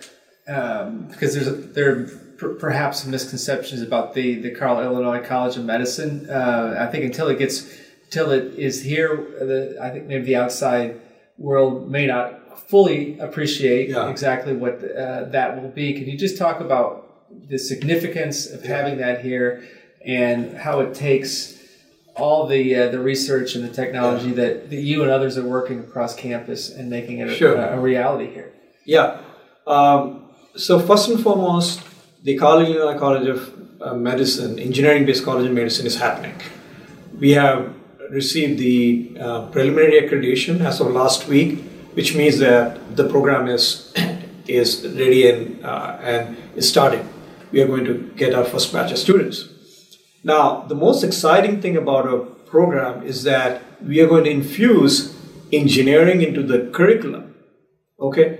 um, 0.47 1.08
because 1.08 1.34
there's 1.34 1.47
a, 1.47 1.52
there 1.52 1.91
are 1.91 2.06
per- 2.38 2.56
perhaps 2.56 3.02
some 3.02 3.12
misconceptions 3.12 3.82
about 3.82 4.13
the 4.13 4.36
the 4.36 4.52
Carle 4.52 4.82
Illinois 4.82 5.26
College 5.26 5.58
of 5.58 5.65
Medicine. 5.65 6.30
Uh, 6.30 6.76
I 6.80 6.91
think 6.91 7.06
until 7.06 7.28
it 7.28 7.39
gets 7.39 7.67
until 8.06 8.32
it 8.32 8.54
is 8.56 8.84
here, 8.84 9.15
the, 9.39 9.78
I 9.82 9.89
think 9.89 10.06
maybe 10.06 10.26
the 10.26 10.36
outside 10.36 10.99
world 11.38 11.89
may 11.89 12.06
not 12.06 12.69
fully 12.69 13.17
appreciate 13.19 13.89
yeah. 13.89 14.10
exactly 14.10 14.56
what 14.56 14.82
the, 14.82 14.95
uh, 14.95 15.30
that 15.30 15.62
will 15.62 15.69
be. 15.69 15.93
Can 15.93 16.08
you 16.08 16.17
just 16.17 16.38
talk 16.38 16.60
about 16.60 17.49
the 17.49 17.58
significance 17.58 18.45
of 18.45 18.63
yeah. 18.63 18.76
having 18.76 18.97
that 18.99 19.21
here 19.21 19.63
and 20.06 20.56
how 20.58 20.82
it 20.82 20.93
takes 20.93 21.58
all 22.15 22.45
the 22.47 22.76
uh, 22.76 22.89
the 22.89 22.99
research 22.99 23.56
and 23.56 23.63
the 23.63 23.73
technology 23.73 24.30
yeah. 24.30 24.36
that, 24.36 24.69
that 24.69 24.76
you 24.76 25.02
and 25.02 25.12
others 25.12 25.38
are 25.38 25.47
working 25.47 25.80
across 25.80 26.15
campus 26.15 26.69
and 26.69 26.89
making 26.89 27.19
it 27.19 27.36
sure. 27.36 27.56
a, 27.56 27.78
a, 27.78 27.80
reality 27.80 28.32
here? 28.32 28.52
Yeah. 28.86 29.22
Um, 29.65 30.30
so 30.56 30.80
first 30.80 31.10
and 31.10 31.22
foremost, 31.22 31.82
the 32.24 32.36
Illinois 32.36 32.98
College 32.98 33.28
of 33.28 33.82
uh, 33.82 33.93
Medicine, 33.93 34.60
engineering-based 34.60 35.24
college 35.24 35.48
of 35.48 35.54
medicine, 35.54 35.86
is 35.86 35.98
happening. 35.98 36.36
We 37.19 37.32
have 37.32 37.74
received 38.10 38.60
the 38.60 39.17
uh, 39.19 39.48
preliminary 39.48 40.02
accreditation 40.02 40.62
as 40.62 40.80
of 40.80 40.88
last 40.91 41.28
week, 41.28 41.60
which 41.93 42.15
means 42.15 42.39
that 42.39 42.96
the 42.96 43.10
program 43.10 43.48
is 43.48 43.93
is 44.48 44.86
ready 44.86 45.30
and 45.30 45.65
uh, 45.65 45.98
and 46.02 46.38
is 46.56 46.67
starting. 46.69 47.08
We 47.52 47.62
are 47.62 47.67
going 47.67 47.86
to 47.86 48.12
get 48.15 48.34
our 48.34 48.46
first 48.46 48.74
batch 48.74 48.91
of 48.91 48.98
students. 48.98 49.50
Now, 50.24 50.62
the 50.62 50.76
most 50.76 51.04
exciting 51.04 51.62
thing 51.62 51.76
about 51.78 52.08
our 52.08 52.19
program 52.19 53.04
is 53.04 53.24
that 53.24 53.62
we 53.82 54.00
are 54.00 54.08
going 54.08 54.24
to 54.24 54.30
infuse 54.30 55.15
engineering 55.52 56.22
into 56.22 56.41
the 56.41 56.69
curriculum. 56.74 57.36
Okay, 58.00 58.39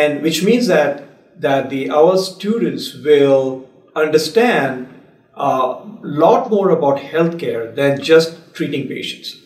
and 0.00 0.22
which 0.22 0.42
means 0.42 0.66
that 0.66 1.04
that 1.46 1.70
the 1.70 1.82
our 1.90 2.16
students 2.16 2.94
will 3.06 3.68
understand 3.94 4.88
a 5.36 5.40
uh, 5.40 5.86
lot 6.02 6.50
more 6.50 6.70
about 6.70 6.98
healthcare 6.98 7.74
than 7.74 8.02
just 8.02 8.54
treating 8.54 8.86
patients. 8.88 9.36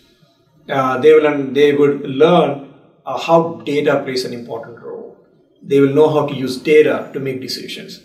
Uh, 0.68 0.98
they 0.98 1.12
will 1.14 1.52
they 1.58 1.72
would 1.72 2.00
learn 2.22 2.72
uh, 3.04 3.18
how 3.18 3.38
data 3.70 4.02
plays 4.04 4.24
an 4.24 4.32
important 4.32 4.80
role. 4.80 5.16
They 5.62 5.80
will 5.80 5.94
know 5.94 6.08
how 6.16 6.26
to 6.26 6.34
use 6.34 6.56
data 6.56 7.10
to 7.12 7.20
make 7.20 7.40
decisions. 7.40 8.00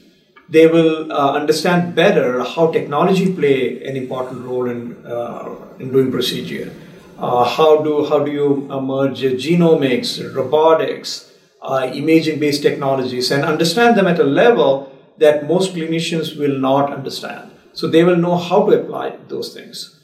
They 0.50 0.68
will 0.68 1.12
uh, 1.12 1.32
understand 1.34 1.96
better 1.96 2.44
how 2.44 2.72
technology 2.72 3.34
play 3.34 3.84
an 3.84 3.96
important 3.96 4.46
role 4.46 4.70
in 4.70 5.06
uh, 5.06 5.56
in 5.80 5.92
doing 5.92 6.12
procedure. 6.12 6.72
Uh, 7.18 7.44
how 7.58 7.82
do 7.88 8.06
how 8.06 8.20
do 8.24 8.32
you 8.32 8.50
merge 8.92 9.22
genomics, 9.48 10.16
robotics, 10.36 11.31
uh, 11.62 11.92
imaging 11.94 12.40
based 12.40 12.64
technologies 12.64 13.32
and 13.32 13.44
understand 13.44 13.96
them 13.98 14.08
at 14.08 14.20
a 14.20 14.24
level 14.24 14.92
that 15.18 15.48
most 15.48 15.76
clinicians 15.76 16.38
will 16.38 16.58
not 16.58 16.92
understand. 16.92 17.52
So 17.74 17.88
they 17.88 18.04
will 18.04 18.18
know 18.18 18.36
how 18.36 18.66
to 18.68 18.82
apply 18.82 19.18
those 19.28 19.54
things. 19.54 20.00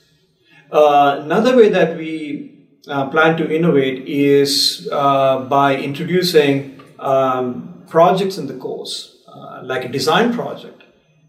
Uh, 0.72 1.22
another 1.24 1.56
way 1.56 1.70
that 1.70 1.98
we 1.98 2.68
uh, 2.88 3.10
plan 3.10 3.38
to 3.38 3.54
innovate 3.54 4.08
is 4.08 4.88
uh, 4.92 5.40
by 5.46 5.76
introducing 5.76 6.80
um, 7.00 7.84
projects 7.88 8.38
in 8.38 8.48
the 8.48 8.54
course, 8.54 9.24
uh, 9.28 9.62
like 9.64 9.86
a 9.86 9.90
design 9.90 10.34
project. 10.34 10.84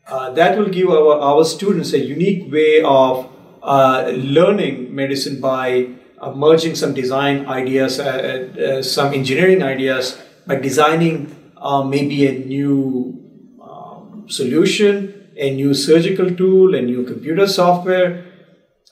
Uh, 0.07 0.31
that 0.31 0.59
will 0.59 0.69
give 0.69 0.89
our, 0.89 1.19
our 1.21 1.45
students 1.45 1.93
a 1.93 1.99
unique 1.99 2.51
way 2.53 2.83
of 2.83 3.31
learning 3.63 4.95
medicine 4.95 5.41
by 5.41 5.89
merging 6.35 6.75
some 6.75 6.95
design 6.95 7.47
ideas, 7.47 8.01
uh, 8.01 8.05
uh, 8.05 8.83
some 8.83 9.15
engineering 9.15 9.63
ideas 9.63 10.21
by 10.47 10.57
designing 10.57 11.35
uh, 11.57 11.83
maybe 11.83 12.27
a 12.27 12.33
new 12.39 13.15
um, 13.63 14.25
solution, 14.29 15.31
a 15.37 15.55
new 15.55 15.75
surgical 15.75 16.35
tool, 16.35 16.75
a 16.75 16.83
new 16.83 17.05
computer 17.05 17.47
software. 17.47 18.25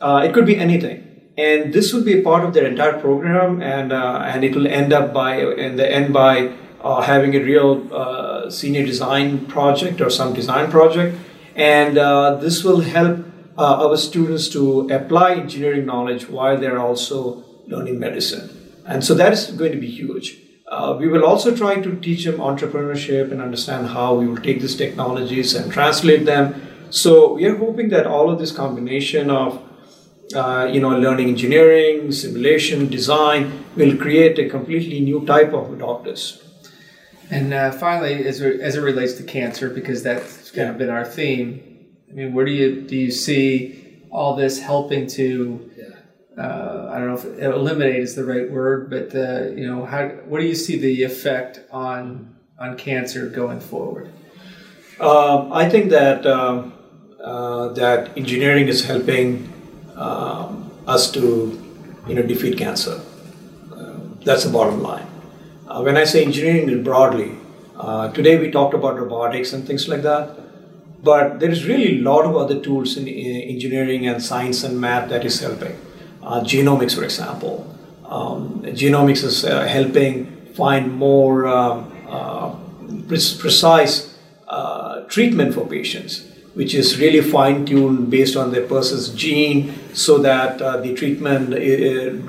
Uh, 0.00 0.22
it 0.24 0.32
could 0.32 0.46
be 0.46 0.56
anything. 0.56 1.02
And 1.38 1.72
this 1.72 1.92
will 1.92 2.04
be 2.04 2.20
a 2.20 2.22
part 2.22 2.44
of 2.44 2.54
their 2.54 2.64
entire 2.64 2.98
program, 2.98 3.60
and 3.60 3.92
uh, 3.92 4.22
and 4.24 4.42
it 4.42 4.54
will 4.56 4.66
end 4.66 4.92
up 4.94 5.12
by 5.12 5.40
in 5.40 5.76
the 5.76 5.86
end 5.86 6.14
by 6.14 6.50
uh, 6.82 7.02
having 7.02 7.34
a 7.36 7.40
real 7.40 7.86
uh, 7.92 8.48
senior 8.48 8.86
design 8.86 9.44
project 9.44 10.00
or 10.00 10.08
some 10.08 10.32
design 10.32 10.70
project, 10.70 11.18
and 11.54 11.98
uh, 11.98 12.36
this 12.36 12.64
will 12.64 12.80
help 12.80 13.25
uh, 13.58 13.86
our 13.86 13.96
students 13.96 14.48
to 14.50 14.88
apply 14.88 15.34
engineering 15.34 15.86
knowledge 15.86 16.28
while 16.28 16.58
they're 16.58 16.78
also 16.78 17.44
learning 17.66 17.98
medicine, 17.98 18.50
and 18.86 19.04
so 19.04 19.14
that 19.14 19.32
is 19.32 19.50
going 19.52 19.72
to 19.72 19.78
be 19.78 19.90
huge. 19.90 20.38
Uh, 20.68 20.96
we 20.98 21.06
will 21.06 21.24
also 21.24 21.54
try 21.54 21.80
to 21.80 21.94
teach 22.00 22.24
them 22.24 22.38
entrepreneurship 22.38 23.30
and 23.30 23.40
understand 23.40 23.86
how 23.86 24.14
we 24.14 24.26
will 24.26 24.36
take 24.36 24.60
these 24.60 24.74
technologies 24.74 25.54
and 25.54 25.72
translate 25.72 26.24
them. 26.26 26.60
So 26.90 27.34
we 27.34 27.44
are 27.46 27.56
hoping 27.56 27.88
that 27.90 28.06
all 28.06 28.30
of 28.30 28.40
this 28.40 28.50
combination 28.50 29.30
of 29.30 29.62
uh, 30.34 30.68
you 30.72 30.80
know 30.80 30.90
learning 30.90 31.28
engineering, 31.28 32.10
simulation, 32.10 32.88
design 32.88 33.64
will 33.76 33.96
create 33.96 34.38
a 34.38 34.48
completely 34.48 35.00
new 35.00 35.24
type 35.24 35.52
of 35.52 35.78
doctors. 35.78 36.42
And 37.30 37.52
uh, 37.52 37.72
finally, 37.72 38.26
as, 38.26 38.40
re- 38.40 38.60
as 38.60 38.76
it 38.76 38.80
relates 38.80 39.14
to 39.14 39.24
cancer, 39.24 39.68
because 39.68 40.02
that's 40.02 40.50
kind 40.50 40.68
of 40.68 40.78
been 40.78 40.90
our 40.90 41.04
theme. 41.04 41.75
I 42.08 42.12
mean, 42.12 42.34
where 42.34 42.44
do 42.44 42.52
you 42.52 42.82
do 42.82 42.96
you 42.96 43.10
see 43.10 44.02
all 44.10 44.36
this 44.36 44.60
helping 44.60 45.06
to? 45.08 45.70
Uh, 46.38 46.90
I 46.92 46.98
don't 46.98 47.06
know 47.08 47.14
if 47.14 47.54
eliminate 47.54 47.96
is 47.96 48.14
the 48.14 48.24
right 48.24 48.50
word, 48.50 48.90
but 48.90 49.14
uh, 49.14 49.48
you 49.50 49.66
know, 49.66 49.86
how 49.86 50.08
what 50.28 50.40
do 50.40 50.46
you 50.46 50.54
see 50.54 50.78
the 50.78 51.02
effect 51.02 51.60
on 51.70 52.36
on 52.58 52.76
cancer 52.76 53.28
going 53.28 53.60
forward? 53.60 54.12
Um, 55.00 55.52
I 55.52 55.68
think 55.68 55.90
that 55.90 56.26
um, 56.26 56.72
uh, 57.22 57.68
that 57.74 58.16
engineering 58.16 58.68
is 58.68 58.84
helping 58.84 59.52
um, 59.96 60.70
us 60.86 61.10
to 61.12 61.20
you 62.06 62.14
know 62.14 62.22
defeat 62.22 62.56
cancer. 62.58 63.00
Uh, 63.72 63.98
that's 64.24 64.44
the 64.44 64.50
bottom 64.50 64.82
line. 64.82 65.06
Uh, 65.68 65.82
when 65.82 65.96
I 65.96 66.04
say 66.04 66.24
engineering 66.24 66.82
broadly, 66.82 67.36
uh, 67.76 68.10
today 68.12 68.38
we 68.38 68.50
talked 68.50 68.74
about 68.74 68.98
robotics 68.98 69.52
and 69.52 69.66
things 69.66 69.88
like 69.88 70.02
that, 70.02 70.38
but 71.06 71.40
there 71.40 71.52
is 71.56 71.66
really 71.70 71.90
a 71.98 72.02
lot 72.02 72.24
of 72.28 72.36
other 72.36 72.58
tools 72.60 72.96
in, 72.96 73.06
in 73.06 73.42
engineering 73.54 74.06
and 74.08 74.22
science 74.30 74.64
and 74.64 74.80
math 74.80 75.08
that 75.08 75.24
is 75.24 75.40
helping. 75.40 75.74
Uh, 76.22 76.40
genomics, 76.52 76.94
for 76.98 77.04
example, 77.04 77.54
um, 78.04 78.62
genomics 78.82 79.22
is 79.22 79.44
uh, 79.44 79.66
helping 79.66 80.12
find 80.60 80.92
more 80.92 81.46
um, 81.46 81.92
uh, 82.08 82.54
pre- 83.08 83.36
precise 83.44 83.94
uh, 84.48 85.02
treatment 85.14 85.54
for 85.54 85.66
patients 85.66 86.26
which 86.56 86.74
is 86.74 86.98
really 86.98 87.20
fine 87.20 87.66
tuned 87.66 88.10
based 88.10 88.34
on 88.34 88.50
the 88.50 88.62
person's 88.62 89.10
gene 89.10 89.74
so 89.92 90.16
that 90.16 90.62
uh, 90.62 90.78
the 90.78 90.94
treatment 90.94 91.52
uh, 91.52 91.58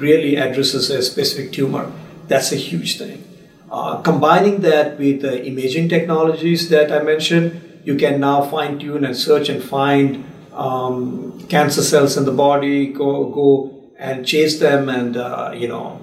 really 0.05 0.35
addresses 0.35 0.89
a 0.89 1.01
specific 1.01 1.53
tumor. 1.53 1.89
That's 2.27 2.51
a 2.51 2.57
huge 2.57 2.97
thing. 2.97 3.23
Uh, 3.71 4.01
combining 4.01 4.59
that 4.61 4.99
with 4.99 5.21
the 5.21 5.45
imaging 5.45 5.87
technologies 5.87 6.67
that 6.67 6.91
I 6.91 7.01
mentioned, 7.03 7.66
you 7.88 7.95
can 7.95 8.19
now 8.19 8.41
fine 8.41 8.78
tune 8.78 9.06
and 9.06 9.15
search 9.15 9.47
and 9.47 9.63
find 9.63 10.26
um, 10.52 11.39
cancer 11.47 11.82
cells 11.82 12.17
in 12.17 12.26
the 12.26 12.34
body, 12.34 12.88
go, 12.88 13.30
go 13.30 13.93
and 13.97 14.28
chase 14.28 14.60
them 14.60 14.89
and, 14.89 15.15
uh, 15.15 15.54
you 15.56 15.69
know, 15.69 16.02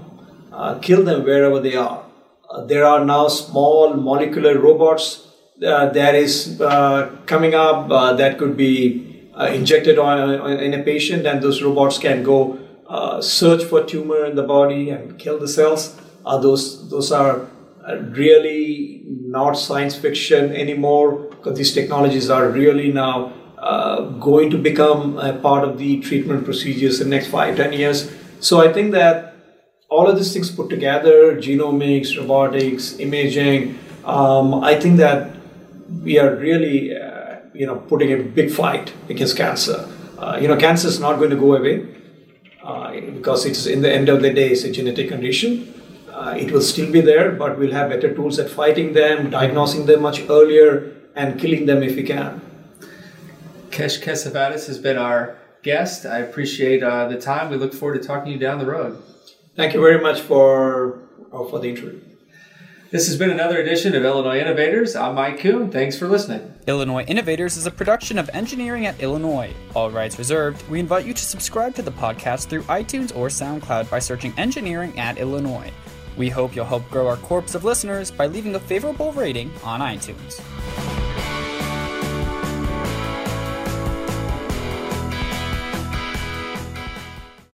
uh, 0.51 0.79
kill 0.79 1.05
them 1.05 1.25
wherever 1.25 1.61
they 1.61 1.77
are. 1.77 2.03
Uh, 2.49 2.65
there 2.65 2.87
are 2.87 3.05
now 3.05 3.29
small 3.29 3.93
molecular 3.93 4.59
robots 4.59 5.29
uh, 5.63 5.91
that 5.91 6.15
is 6.15 6.59
uh, 6.63 7.15
coming 7.27 7.55
up 7.55 7.91
uh, 7.91 8.15
that 8.15 8.39
could 8.39 8.57
be 8.57 9.31
injected 9.51 9.99
on, 9.99 10.51
in 10.61 10.73
a 10.73 10.83
patient, 10.83 11.27
and 11.27 11.43
those 11.43 11.63
robots 11.63 11.99
can 11.99 12.23
go 12.23 12.59
search 13.21 13.63
for 13.65 13.85
tumor 13.85 14.25
in 14.25 14.37
the 14.37 14.43
body 14.43 14.89
and 14.89 15.19
kill 15.19 15.39
the 15.39 15.49
cells. 15.49 16.01
those 16.25 16.89
those 16.89 17.11
are 17.13 17.47
really 18.23 19.03
not 19.07 19.55
science 19.55 19.97
fiction 19.97 20.53
anymore 20.55 21.34
because 21.45 21.59
these 21.59 21.75
technologies 21.75 22.31
are 22.31 22.49
really 22.49 22.91
now 22.91 23.33
going 24.19 24.51
to 24.51 24.59
become 24.59 25.19
a 25.19 25.33
part 25.33 25.63
of 25.69 25.79
the 25.79 26.01
treatment 26.01 26.45
procedures 26.45 27.01
in 27.01 27.11
the 27.11 27.17
next 27.17 27.29
five 27.29 27.57
ten 27.57 27.73
years. 27.73 28.11
So 28.41 28.61
I 28.61 28.73
think 28.73 28.93
that 28.93 29.35
all 29.89 30.09
of 30.09 30.17
these 30.17 30.33
things 30.33 30.51
put 30.51 30.69
together 30.71 31.37
genomics, 31.37 32.17
robotics, 32.19 32.99
imaging 32.99 33.79
um, 34.05 34.63
I 34.63 34.79
think 34.79 34.99
that 34.99 35.37
we 36.03 36.19
are 36.19 36.37
really, 36.37 36.97
uh, 36.97 37.37
you 37.55 37.67
know, 37.67 37.77
putting 37.77 38.13
a 38.13 38.23
big 38.23 38.51
fight 38.51 38.93
against 39.09 39.37
cancer. 39.37 39.89
Uh, 40.19 40.39
you 40.41 40.49
know, 40.49 40.57
cancer 40.57 40.89
is 40.89 41.01
not 41.01 41.19
going 41.19 41.31
to 41.31 41.37
go 41.37 41.55
away 41.55 41.87
uh, 42.63 42.93
because 43.01 43.47
it's 43.47 43.67
in 43.67 43.83
the 43.83 43.93
end 43.93 44.09
of 44.09 44.23
the 44.23 44.33
day, 44.33 44.51
it's 44.51 44.65
a 44.65 44.71
genetic 44.71 45.09
condition. 45.09 45.73
Uh, 46.13 46.35
it 46.39 46.51
will 46.53 46.61
still 46.61 46.91
be 46.93 47.01
there, 47.01 47.33
but 47.33 47.59
we'll 47.59 47.73
have 47.73 47.91
better 47.91 48.15
tools 48.15 48.39
at 48.39 48.49
fighting 48.49 48.93
them, 48.93 49.31
diagnosing 49.31 49.87
them 49.87 50.03
much 50.03 50.23
earlier, 50.29 50.95
and 51.15 51.39
killing 51.39 51.67
them 51.67 51.83
if 51.83 51.97
we 51.97 52.03
can. 52.03 52.41
Kesh 53.71 54.03
Kesavadas 54.03 54.67
has 54.67 54.79
been 54.79 54.97
our 54.97 55.37
guest. 55.63 56.07
I 56.07 56.19
appreciate 56.19 56.83
uh, 56.83 57.09
the 57.09 57.21
time. 57.21 57.51
We 57.51 57.57
look 57.57 57.73
forward 57.73 58.01
to 58.01 58.07
talking 58.07 58.27
to 58.27 58.33
you 58.33 58.39
down 58.39 58.59
the 58.59 58.67
road. 58.67 59.03
Thank 59.57 59.75
you 59.75 59.81
very 59.81 60.01
much 60.01 60.21
for 60.21 61.01
uh, 61.33 61.45
for 61.45 61.59
the 61.59 61.71
interview. 61.71 62.01
This 62.91 63.09
has 63.09 63.19
been 63.19 63.31
another 63.31 63.61
edition 63.61 63.97
of 63.97 64.05
Illinois 64.05 64.39
Innovators. 64.39 64.95
I'm 64.95 65.17
Mike 65.17 65.41
Koon. 65.41 65.69
Thanks 65.69 65.99
for 65.99 66.07
listening. 66.07 66.55
Illinois 66.69 67.03
Innovators 67.05 67.57
is 67.57 67.67
a 67.67 67.71
production 67.73 68.19
of 68.19 68.31
Engineering 68.33 68.87
at 68.87 69.01
Illinois. 69.01 69.53
All 69.75 69.91
rights 69.91 70.17
reserved. 70.17 70.63
We 70.69 70.79
invite 70.79 71.05
you 71.05 71.13
to 71.13 71.25
subscribe 71.25 71.75
to 71.75 71.83
the 71.83 71.91
podcast 71.91 72.47
through 72.47 72.63
iTunes 72.65 73.15
or 73.17 73.27
SoundCloud 73.27 73.91
by 73.91 73.99
searching 73.99 74.33
Engineering 74.39 74.97
at 74.97 75.19
Illinois. 75.19 75.73
We 76.17 76.29
hope 76.31 76.55
you'll 76.55 76.67
help 76.67 76.89
grow 76.89 77.09
our 77.09 77.17
corps 77.17 77.57
of 77.57 77.65
listeners 77.65 78.13
by 78.13 78.27
leaving 78.27 78.55
a 78.55 78.61
favorable 78.61 79.13
rating 79.13 79.51
on 79.65 79.81
iTunes. 79.81 80.41